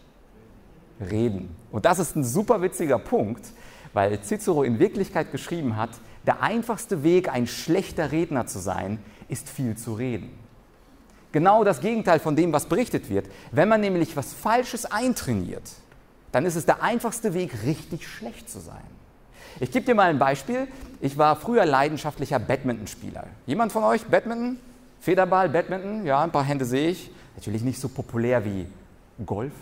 Reden. 1.01 1.55
Und 1.71 1.85
das 1.85 1.99
ist 1.99 2.17
ein 2.17 2.25
super 2.25 2.61
witziger 2.61 2.99
Punkt, 2.99 3.53
weil 3.99 4.23
Cicero 4.23 4.63
in 4.63 4.79
Wirklichkeit 4.79 5.33
geschrieben 5.33 5.75
hat, 5.75 5.91
der 6.25 6.41
einfachste 6.41 7.03
Weg, 7.03 7.29
ein 7.33 7.49
schlechter 7.49 8.13
Redner 8.13 8.47
zu 8.47 8.61
sein, 8.61 9.01
ist 9.29 9.49
viel 9.49 9.77
zu 9.77 9.95
reden. 9.95 10.31
Genau 11.33 11.65
das 11.65 11.81
Gegenteil 11.81 12.21
von 12.21 12.37
dem, 12.37 12.53
was 12.53 12.67
berichtet 12.67 13.11
wird. 13.11 13.27
Wenn 13.51 13.69
man 13.69 13.81
nämlich 13.81 14.17
was 14.17 14.33
Falsches 14.33 14.87
eintrainiert, 14.87 15.69
dann 16.31 16.47
ist 16.47 16.55
es 16.55 16.65
der 16.65 16.81
einfachste 16.81 17.35
Weg, 17.35 17.65
richtig 17.65 18.07
schlecht 18.07 18.49
zu 18.49 18.61
sein. 18.61 18.87
Ich 19.59 19.73
gebe 19.73 19.85
dir 19.85 19.97
mal 19.97 20.11
ein 20.11 20.21
Beispiel. 20.21 20.69
Ich 21.01 21.19
war 21.19 21.35
früher 21.35 21.67
leidenschaftlicher 21.67 22.39
Badmintonspieler. 22.39 23.27
Jemand 23.47 23.73
von 23.73 23.83
euch 23.83 24.05
Badminton? 24.05 24.61
Federball, 25.01 25.49
Badminton? 25.49 26.07
Ja, 26.07 26.23
ein 26.23 26.31
paar 26.31 26.45
Hände 26.45 26.67
sehe 26.67 26.91
ich. 26.91 27.11
Natürlich 27.35 27.63
nicht 27.63 27.81
so 27.81 27.89
populär 27.89 28.45
wie 28.45 28.69
Golf. 29.27 29.55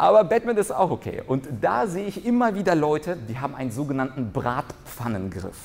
Aber 0.00 0.24
Batman 0.24 0.56
ist 0.56 0.72
auch 0.72 0.90
okay. 0.90 1.22
Und 1.26 1.46
da 1.60 1.86
sehe 1.86 2.06
ich 2.06 2.24
immer 2.24 2.54
wieder 2.54 2.74
Leute, 2.74 3.18
die 3.28 3.38
haben 3.38 3.54
einen 3.54 3.70
sogenannten 3.70 4.32
Bratpfannengriff. 4.32 5.58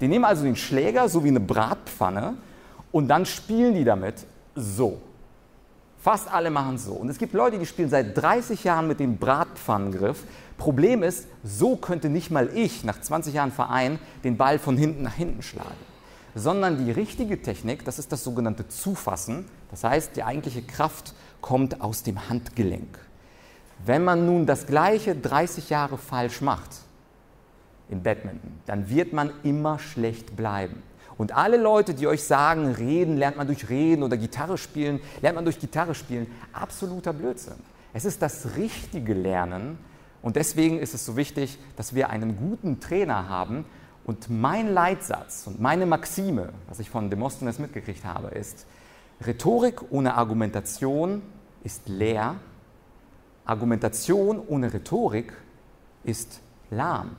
Die 0.00 0.06
nehmen 0.06 0.24
also 0.24 0.44
den 0.44 0.54
Schläger, 0.54 1.08
so 1.08 1.24
wie 1.24 1.28
eine 1.28 1.40
Bratpfanne, 1.40 2.34
und 2.92 3.08
dann 3.08 3.26
spielen 3.26 3.74
die 3.74 3.82
damit 3.82 4.14
so. 4.54 5.00
Fast 5.98 6.32
alle 6.32 6.50
machen 6.50 6.76
es 6.76 6.84
so. 6.84 6.92
Und 6.92 7.08
es 7.08 7.18
gibt 7.18 7.32
Leute, 7.32 7.58
die 7.58 7.66
spielen 7.66 7.90
seit 7.90 8.16
30 8.16 8.62
Jahren 8.62 8.86
mit 8.86 9.00
dem 9.00 9.16
Bratpfannengriff. 9.16 10.22
Problem 10.56 11.02
ist, 11.02 11.26
so 11.42 11.74
könnte 11.74 12.10
nicht 12.10 12.30
mal 12.30 12.48
ich 12.54 12.84
nach 12.84 13.00
20 13.00 13.34
Jahren 13.34 13.50
Verein 13.50 13.98
den 14.22 14.36
Ball 14.36 14.60
von 14.60 14.76
hinten 14.76 15.02
nach 15.02 15.14
hinten 15.14 15.42
schlagen. 15.42 15.68
Sondern 16.36 16.84
die 16.84 16.92
richtige 16.92 17.42
Technik, 17.42 17.84
das 17.84 17.98
ist 17.98 18.12
das 18.12 18.22
sogenannte 18.22 18.68
Zufassen. 18.68 19.46
Das 19.72 19.82
heißt, 19.82 20.14
die 20.14 20.22
eigentliche 20.22 20.62
Kraft 20.62 21.12
kommt 21.40 21.80
aus 21.80 22.04
dem 22.04 22.28
Handgelenk. 22.28 23.09
Wenn 23.84 24.04
man 24.04 24.26
nun 24.26 24.46
das 24.46 24.66
gleiche 24.66 25.14
30 25.14 25.70
Jahre 25.70 25.98
falsch 25.98 26.40
macht 26.40 26.70
im 27.88 28.02
Badminton, 28.02 28.60
dann 28.66 28.88
wird 28.90 29.12
man 29.12 29.30
immer 29.42 29.78
schlecht 29.78 30.36
bleiben. 30.36 30.82
Und 31.16 31.36
alle 31.36 31.58
Leute, 31.58 31.92
die 31.92 32.06
euch 32.06 32.24
sagen, 32.24 32.72
reden 32.72 33.16
lernt 33.16 33.36
man 33.36 33.46
durch 33.46 33.68
Reden 33.68 34.02
oder 34.02 34.16
Gitarre 34.16 34.56
spielen, 34.56 35.00
lernt 35.20 35.36
man 35.36 35.44
durch 35.44 35.58
Gitarre 35.58 35.94
spielen, 35.94 36.26
absoluter 36.52 37.12
Blödsinn. 37.12 37.56
Es 37.92 38.04
ist 38.04 38.22
das 38.22 38.56
richtige 38.56 39.14
Lernen 39.14 39.78
und 40.22 40.36
deswegen 40.36 40.78
ist 40.78 40.94
es 40.94 41.04
so 41.04 41.16
wichtig, 41.16 41.58
dass 41.76 41.94
wir 41.94 42.10
einen 42.10 42.36
guten 42.36 42.80
Trainer 42.80 43.28
haben. 43.28 43.64
Und 44.04 44.30
mein 44.30 44.72
Leitsatz 44.72 45.46
und 45.46 45.60
meine 45.60 45.86
Maxime, 45.86 46.50
was 46.68 46.80
ich 46.80 46.88
von 46.88 47.10
Demosthenes 47.10 47.58
mitgekriegt 47.58 48.04
habe, 48.04 48.28
ist, 48.28 48.66
Rhetorik 49.26 49.82
ohne 49.90 50.14
Argumentation 50.14 51.20
ist 51.62 51.88
leer, 51.88 52.36
Argumentation 53.50 54.40
ohne 54.46 54.72
Rhetorik 54.72 55.32
ist 56.04 56.40
lahm. 56.70 57.16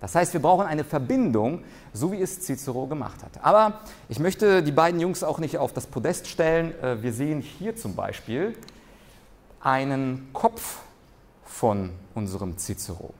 Das 0.00 0.14
heißt, 0.14 0.32
wir 0.32 0.40
brauchen 0.40 0.66
eine 0.66 0.82
Verbindung, 0.82 1.62
so 1.92 2.10
wie 2.10 2.20
es 2.20 2.40
Cicero 2.40 2.86
gemacht 2.86 3.22
hat. 3.22 3.44
Aber 3.44 3.80
ich 4.08 4.18
möchte 4.18 4.62
die 4.62 4.72
beiden 4.72 4.98
Jungs 4.98 5.22
auch 5.22 5.38
nicht 5.38 5.58
auf 5.58 5.72
das 5.72 5.86
Podest 5.86 6.26
stellen. 6.26 6.74
Äh, 6.82 7.02
wir 7.02 7.12
sehen 7.12 7.40
hier 7.40 7.76
zum 7.76 7.94
Beispiel 7.94 8.56
einen 9.60 10.30
Kopf 10.32 10.78
von 11.44 11.90
unserem 12.14 12.56
Cicero. 12.58 13.12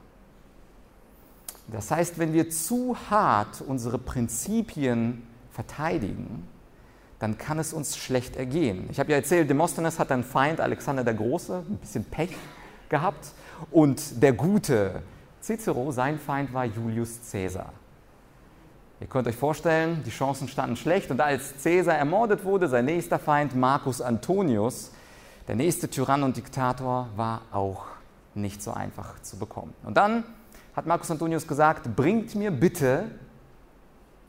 Das 1.67 1.91
heißt, 1.91 2.17
wenn 2.17 2.33
wir 2.33 2.49
zu 2.49 2.97
hart 3.09 3.61
unsere 3.65 3.97
Prinzipien 3.97 5.21
verteidigen, 5.51 6.47
dann 7.21 7.37
kann 7.37 7.59
es 7.59 7.71
uns 7.71 7.97
schlecht 7.97 8.35
ergehen. 8.35 8.87
Ich 8.89 8.99
habe 8.99 9.11
ja 9.11 9.17
erzählt, 9.17 9.47
Demosthenes 9.47 9.99
hat 9.99 10.11
einen 10.11 10.23
Feind, 10.23 10.59
Alexander 10.59 11.03
der 11.03 11.13
Große, 11.13 11.63
ein 11.69 11.77
bisschen 11.77 12.03
Pech 12.03 12.35
gehabt. 12.89 13.27
Und 13.69 14.23
der 14.23 14.33
gute 14.33 15.03
Cicero, 15.39 15.91
sein 15.91 16.17
Feind 16.17 16.51
war 16.51 16.65
Julius 16.65 17.19
Caesar. 17.31 17.73
Ihr 18.99 19.05
könnt 19.05 19.27
euch 19.27 19.35
vorstellen, 19.35 20.01
die 20.03 20.09
Chancen 20.09 20.47
standen 20.47 20.75
schlecht 20.75 21.11
und 21.11 21.21
als 21.21 21.53
Caesar 21.61 21.95
ermordet 21.95 22.43
wurde, 22.43 22.67
sein 22.67 22.85
nächster 22.85 23.19
Feind 23.19 23.55
Marcus 23.55 24.01
Antonius, 24.01 24.91
der 25.47 25.55
nächste 25.55 25.91
Tyrann 25.91 26.23
und 26.23 26.37
Diktator, 26.37 27.07
war 27.15 27.41
auch 27.51 27.85
nicht 28.33 28.63
so 28.63 28.71
einfach 28.73 29.21
zu 29.21 29.37
bekommen. 29.37 29.75
Und 29.83 29.95
dann 29.95 30.23
hat 30.75 30.87
Marcus 30.87 31.11
Antonius 31.11 31.47
gesagt, 31.47 31.95
bringt 31.95 32.33
mir 32.33 32.49
bitte 32.49 33.11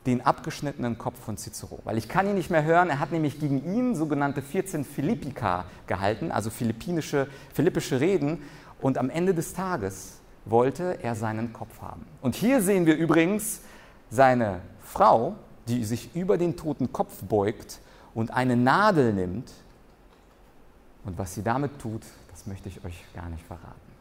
den 0.05 0.21
abgeschnittenen 0.21 0.97
Kopf 0.97 1.19
von 1.19 1.37
Cicero, 1.37 1.79
weil 1.85 1.97
ich 1.97 2.09
kann 2.09 2.27
ihn 2.27 2.35
nicht 2.35 2.49
mehr 2.49 2.63
hören. 2.63 2.89
Er 2.89 2.99
hat 2.99 3.11
nämlich 3.11 3.39
gegen 3.39 3.63
ihn 3.63 3.95
sogenannte 3.95 4.41
14 4.41 4.83
Philippika 4.83 5.65
gehalten, 5.87 6.31
also 6.31 6.49
philippinische, 6.49 7.27
philippische 7.53 7.99
Reden. 7.99 8.41
Und 8.81 8.97
am 8.97 9.09
Ende 9.09 9.33
des 9.33 9.53
Tages 9.53 10.19
wollte 10.45 11.01
er 11.01 11.15
seinen 11.15 11.53
Kopf 11.53 11.81
haben. 11.81 12.05
Und 12.21 12.35
hier 12.35 12.61
sehen 12.61 12.85
wir 12.85 12.97
übrigens 12.97 13.61
seine 14.09 14.59
Frau, 14.81 15.35
die 15.67 15.85
sich 15.85 16.13
über 16.15 16.37
den 16.37 16.57
toten 16.57 16.91
Kopf 16.91 17.23
beugt 17.23 17.79
und 18.13 18.31
eine 18.31 18.57
Nadel 18.57 19.13
nimmt. 19.13 19.51
Und 21.05 21.17
was 21.17 21.33
sie 21.33 21.43
damit 21.43 21.79
tut, 21.79 22.01
das 22.31 22.45
möchte 22.45 22.67
ich 22.67 22.83
euch 22.83 23.05
gar 23.13 23.29
nicht 23.29 23.45
verraten. 23.45 23.93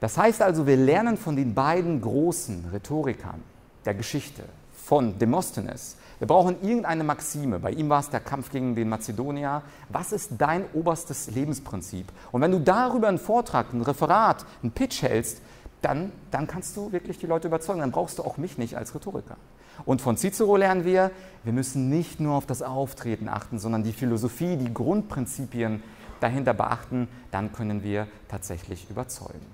Das 0.00 0.18
heißt 0.18 0.42
also, 0.42 0.66
wir 0.66 0.76
lernen 0.76 1.16
von 1.16 1.36
den 1.36 1.54
beiden 1.54 2.00
großen 2.00 2.68
Rhetorikern 2.72 3.42
der 3.84 3.94
Geschichte, 3.94 4.42
von 4.84 5.18
Demosthenes. 5.18 5.96
Wir 6.18 6.26
brauchen 6.28 6.56
irgendeine 6.62 7.04
Maxime. 7.04 7.58
Bei 7.58 7.70
ihm 7.70 7.88
war 7.88 8.00
es 8.00 8.10
der 8.10 8.20
Kampf 8.20 8.50
gegen 8.50 8.74
den 8.74 8.88
Mazedonier. 8.88 9.62
Was 9.88 10.12
ist 10.12 10.32
dein 10.38 10.64
oberstes 10.74 11.30
Lebensprinzip? 11.30 12.06
Und 12.32 12.42
wenn 12.42 12.52
du 12.52 12.60
darüber 12.60 13.08
einen 13.08 13.18
Vortrag, 13.18 13.72
ein 13.72 13.82
Referat, 13.82 14.44
einen 14.62 14.72
Pitch 14.72 15.02
hältst, 15.02 15.40
dann, 15.82 16.12
dann 16.30 16.46
kannst 16.46 16.76
du 16.76 16.92
wirklich 16.92 17.18
die 17.18 17.26
Leute 17.26 17.48
überzeugen. 17.48 17.80
Dann 17.80 17.90
brauchst 17.90 18.18
du 18.18 18.22
auch 18.22 18.36
mich 18.36 18.58
nicht 18.58 18.76
als 18.76 18.94
Rhetoriker. 18.94 19.36
Und 19.86 20.00
von 20.00 20.16
Cicero 20.16 20.56
lernen 20.56 20.84
wir, 20.84 21.10
wir 21.42 21.52
müssen 21.52 21.88
nicht 21.88 22.20
nur 22.20 22.34
auf 22.34 22.46
das 22.46 22.62
Auftreten 22.62 23.28
achten, 23.28 23.58
sondern 23.58 23.82
die 23.82 23.92
Philosophie, 23.92 24.56
die 24.56 24.72
Grundprinzipien 24.72 25.82
dahinter 26.20 26.54
beachten. 26.54 27.08
Dann 27.32 27.52
können 27.52 27.82
wir 27.82 28.06
tatsächlich 28.28 28.88
überzeugen. 28.88 29.46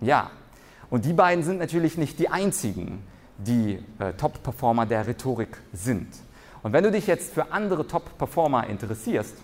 Ja, 0.00 0.30
und 0.90 1.04
die 1.04 1.12
beiden 1.12 1.44
sind 1.44 1.58
natürlich 1.58 1.98
nicht 1.98 2.18
die 2.18 2.28
einzigen 2.28 3.02
die 3.38 3.78
äh, 3.98 4.12
Top-Performer 4.14 4.86
der 4.86 5.06
Rhetorik 5.06 5.58
sind. 5.72 6.08
Und 6.62 6.72
wenn 6.72 6.84
du 6.84 6.90
dich 6.90 7.06
jetzt 7.06 7.34
für 7.34 7.52
andere 7.52 7.86
Top-Performer 7.86 8.66
interessierst, 8.66 9.34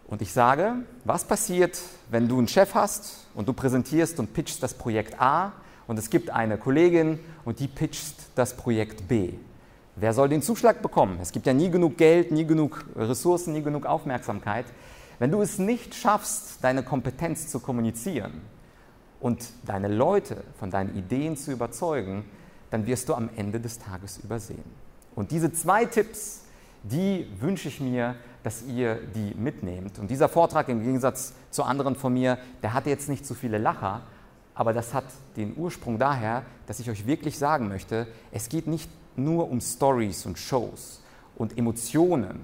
Und 0.08 0.24
ich 0.24 0.34
sage, 0.34 0.78
was 1.04 1.26
passiert, 1.26 1.80
wenn 2.10 2.28
du 2.28 2.40
einen 2.40 2.48
Chef 2.48 2.74
hast 2.74 3.28
und 3.36 3.48
du 3.48 3.54
präsentierst 3.54 4.20
und 4.20 4.34
pitchst 4.34 4.64
das 4.64 4.74
Projekt 4.74 5.22
A 5.22 5.52
und 5.86 6.00
es 6.00 6.10
gibt 6.10 6.32
eine 6.32 6.58
Kollegin 6.58 7.20
und 7.46 7.60
die 7.60 7.68
pitcht 7.68 8.16
das 8.34 8.56
Projekt 8.56 9.08
B? 9.08 9.34
Wer 9.96 10.14
soll 10.14 10.30
den 10.30 10.42
Zuschlag 10.42 10.82
bekommen? 10.82 11.20
Es 11.22 11.32
gibt 11.32 11.46
ja 11.46 11.54
nie 11.54 11.70
genug 11.70 11.98
Geld, 11.98 12.32
nie 12.32 12.48
genug 12.48 12.84
Ressourcen, 12.96 13.54
nie 13.54 13.62
genug 13.62 13.86
Aufmerksamkeit. 13.86 14.66
Wenn 15.20 15.32
du 15.32 15.42
es 15.42 15.58
nicht 15.58 15.96
schaffst, 15.96 16.64
deine 16.64 16.84
Kompetenz 16.84 17.48
zu 17.48 17.60
kommunizieren 17.60 18.42
und 19.20 19.50
deine 19.66 19.88
Leute 19.88 20.44
von 20.60 20.70
deinen 20.70 20.96
Ideen 20.96 21.36
zu 21.36 21.52
überzeugen, 21.52 22.26
dann 22.70 22.86
wirst 22.86 23.10
du 23.10 23.16
am 23.16 23.30
Ende 23.36 23.60
des 23.60 23.80
Tages 23.80 24.20
übersehen. 24.20 24.64
Und 25.16 25.32
diese 25.32 25.52
zwei 25.52 25.86
Tipps, 25.86 26.42
die 26.84 27.28
wünsche 27.40 27.70
ich 27.70 27.80
mir, 27.80 28.16
dass 28.44 28.64
ihr 28.64 28.96
die 29.16 29.34
mitnehmt. 29.36 29.98
Und 29.98 30.12
dieser 30.12 30.30
Vortrag 30.30 30.70
im 30.70 30.84
Gegensatz 30.84 31.34
zu 31.50 31.64
anderen 31.64 31.96
von 31.96 32.14
mir, 32.14 32.38
der 32.62 32.74
hatte 32.74 32.90
jetzt 32.90 33.10
nicht 33.10 33.26
so 33.26 33.34
viele 33.34 33.58
Lacher, 33.58 34.02
aber 34.54 34.74
das 34.74 34.94
hat 34.94 35.06
den 35.36 35.56
Ursprung 35.58 35.98
daher, 35.98 36.44
dass 36.68 36.80
ich 36.80 36.90
euch 36.90 37.08
wirklich 37.08 37.38
sagen 37.38 37.68
möchte, 37.68 38.08
es 38.32 38.50
geht 38.50 38.68
nicht 38.68 38.90
nur 39.16 39.50
um 39.50 39.62
Stories 39.62 40.26
und 40.26 40.38
Shows 40.38 41.02
und 41.36 41.58
Emotionen 41.58 42.42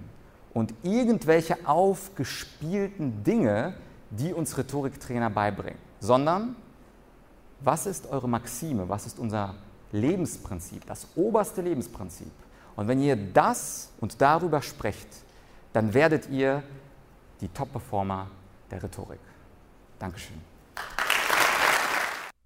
und 0.53 0.73
irgendwelche 0.83 1.57
aufgespielten 1.67 3.23
Dinge, 3.23 3.73
die 4.11 4.33
uns 4.33 4.57
Rhetoriktrainer 4.57 5.29
beibringen, 5.29 5.79
sondern 5.99 6.55
was 7.59 7.85
ist 7.85 8.07
eure 8.07 8.27
Maxime, 8.27 8.87
was 8.89 9.05
ist 9.05 9.19
unser 9.19 9.55
Lebensprinzip, 9.91 10.85
das 10.85 11.07
oberste 11.15 11.61
Lebensprinzip. 11.61 12.31
Und 12.75 12.87
wenn 12.87 13.01
ihr 13.01 13.15
das 13.15 13.91
und 13.99 14.21
darüber 14.21 14.61
sprecht, 14.61 15.07
dann 15.71 15.93
werdet 15.93 16.29
ihr 16.29 16.63
die 17.41 17.47
Top-Performer 17.47 18.27
der 18.71 18.83
Rhetorik. 18.83 19.19
Dankeschön. 19.99 20.52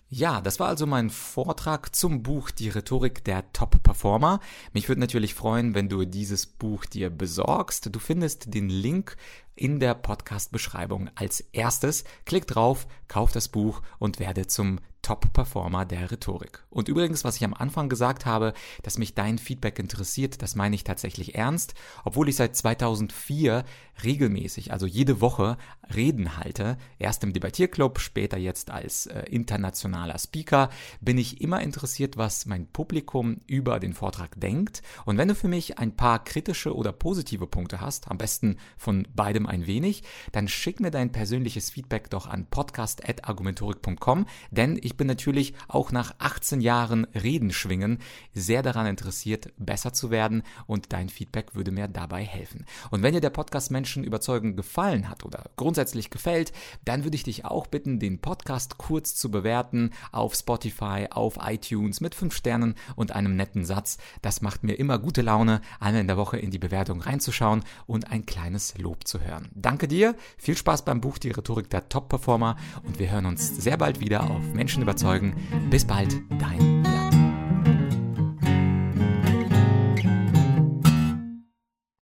Ja, 0.10 0.40
das 0.40 0.62
war 0.62 0.70
also 0.70 0.86
mein 0.86 1.10
Vortrag 1.10 1.94
zum 1.94 2.24
Buch 2.24 2.50
Die 2.50 2.70
Rhetorik 2.70 3.26
der 3.26 3.52
Top-Performer. 3.52 4.40
Mich 4.72 4.88
würde 4.88 5.02
natürlich 5.02 5.34
freuen, 5.34 5.76
wenn 5.76 5.90
du 5.90 6.06
dieses 6.06 6.46
Buch 6.46 6.86
dir 6.86 7.10
besorgst. 7.10 7.94
Du 7.94 8.00
findest 8.00 8.54
den 8.54 8.70
Link 8.70 9.18
in 9.58 9.80
der 9.80 9.96
Podcast-Beschreibung 9.96 11.10
als 11.16 11.42
erstes. 11.52 12.04
Klick 12.26 12.48
drauf, 12.48 12.88
kauf 13.08 13.32
das 13.32 13.50
Buch 13.50 13.82
und 14.00 14.20
werde 14.20 14.48
zum 14.48 14.80
Top-Performer 15.08 15.86
der 15.86 16.12
Rhetorik. 16.12 16.66
Und 16.70 16.90
übrigens, 16.90 17.24
was 17.24 17.38
ich 17.38 17.46
am 17.46 17.54
Anfang 17.54 17.88
gesagt 17.88 18.26
habe, 18.26 18.52
dass 18.84 18.98
mich 18.98 19.16
dein 19.16 19.38
Feedback 19.38 19.80
interessiert, 19.80 20.42
das 20.42 20.56
meine 20.56 20.76
ich 20.76 20.84
tatsächlich 20.84 21.36
ernst. 21.36 21.76
Obwohl 22.04 22.28
ich 22.28 22.36
seit 22.36 22.58
2004 22.58 23.64
regelmäßig, 24.04 24.74
also 24.74 24.86
jede 24.86 25.22
Woche, 25.22 25.58
Reden 25.96 26.36
halte, 26.36 26.78
erst 27.00 27.24
im 27.24 27.32
Debattierclub, 27.32 28.00
später 28.00 28.38
jetzt 28.38 28.70
als 28.70 29.06
äh, 29.06 29.22
internationaler 29.30 30.20
Speaker, 30.20 30.70
bin 31.00 31.18
ich 31.18 31.40
immer 31.40 31.62
interessiert, 31.62 32.18
was 32.18 32.46
mein 32.46 32.68
Publikum 32.68 33.40
über 33.48 33.80
den 33.80 33.94
Vortrag 33.94 34.38
denkt. 34.38 34.82
Und 35.06 35.18
wenn 35.18 35.30
du 35.30 35.36
für 35.36 35.48
mich 35.48 35.80
ein 35.80 35.96
paar 35.96 36.22
kritische 36.22 36.76
oder 36.76 36.92
positive 36.92 37.48
Punkte 37.48 37.80
hast, 37.80 38.12
am 38.12 38.18
besten 38.18 38.58
von 38.76 39.08
beidem 39.16 39.47
ein 39.48 39.68
wenig, 39.68 40.04
dann 40.32 40.48
schick 40.48 40.80
mir 40.80 40.92
dein 40.92 41.12
persönliches 41.12 41.70
Feedback 41.70 42.10
doch 42.10 42.28
an 42.28 42.46
podcast.argumentorik.com, 42.46 44.26
denn 44.52 44.80
ich 44.82 44.98
bin 44.98 45.08
natürlich 45.08 45.54
auch 45.68 45.92
nach 45.92 46.14
18 46.20 46.62
Jahren 46.62 47.06
Reden 47.16 47.52
schwingen 47.52 48.00
sehr 48.34 48.62
daran 48.62 48.86
interessiert, 48.86 49.52
besser 49.58 49.94
zu 49.94 50.12
werden 50.12 50.44
und 50.66 50.94
dein 50.94 51.10
Feedback 51.10 51.56
würde 51.56 51.72
mir 51.72 51.88
dabei 51.88 52.24
helfen. 52.24 52.66
Und 52.92 53.04
wenn 53.04 53.14
dir 53.14 53.22
der 53.22 53.30
Podcast 53.30 53.72
Menschen 53.72 54.04
überzeugen 54.04 54.56
gefallen 54.56 55.10
hat 55.10 55.26
oder 55.26 55.46
grundsätzlich 55.56 56.10
gefällt, 56.10 56.52
dann 56.86 57.04
würde 57.04 57.16
ich 57.16 57.24
dich 57.24 57.46
auch 57.46 57.68
bitten, 57.68 58.00
den 58.00 58.20
Podcast 58.20 58.78
kurz 58.78 59.16
zu 59.16 59.32
bewerten 59.32 59.92
auf 60.12 60.36
Spotify, 60.36 61.08
auf 61.10 61.38
iTunes 61.42 62.02
mit 62.02 62.16
5 62.16 62.36
Sternen 62.36 62.76
und 62.96 63.12
einem 63.12 63.36
netten 63.36 63.66
Satz. 63.66 63.98
Das 64.22 64.42
macht 64.42 64.64
mir 64.64 64.74
immer 64.74 65.00
gute 65.00 65.22
Laune, 65.22 65.62
einmal 65.80 66.02
in 66.02 66.08
der 66.08 66.18
Woche 66.18 66.38
in 66.38 66.52
die 66.52 66.60
Bewertung 66.60 67.02
reinzuschauen 67.02 67.64
und 67.86 68.12
ein 68.12 68.26
kleines 68.26 68.78
Lob 68.78 69.08
zu 69.08 69.20
hören. 69.38 69.50
Danke 69.54 69.88
dir, 69.88 70.16
viel 70.38 70.58
Spaß 70.58 70.86
beim 70.86 71.02
Buch 71.02 71.18
Die 71.18 71.32
Rhetorik 71.32 71.70
der 71.70 71.90
Top-Performer 71.90 72.58
und 72.84 73.00
wir 73.00 73.12
hören 73.12 73.26
uns 73.26 73.56
sehr 73.58 73.78
bald 73.78 74.00
wieder 74.00 74.30
auf 74.30 74.54
Menschen 74.54 74.82
überzeugen. 74.82 75.36
Bis 75.70 75.86
bald, 75.86 76.16
dein 76.40 76.77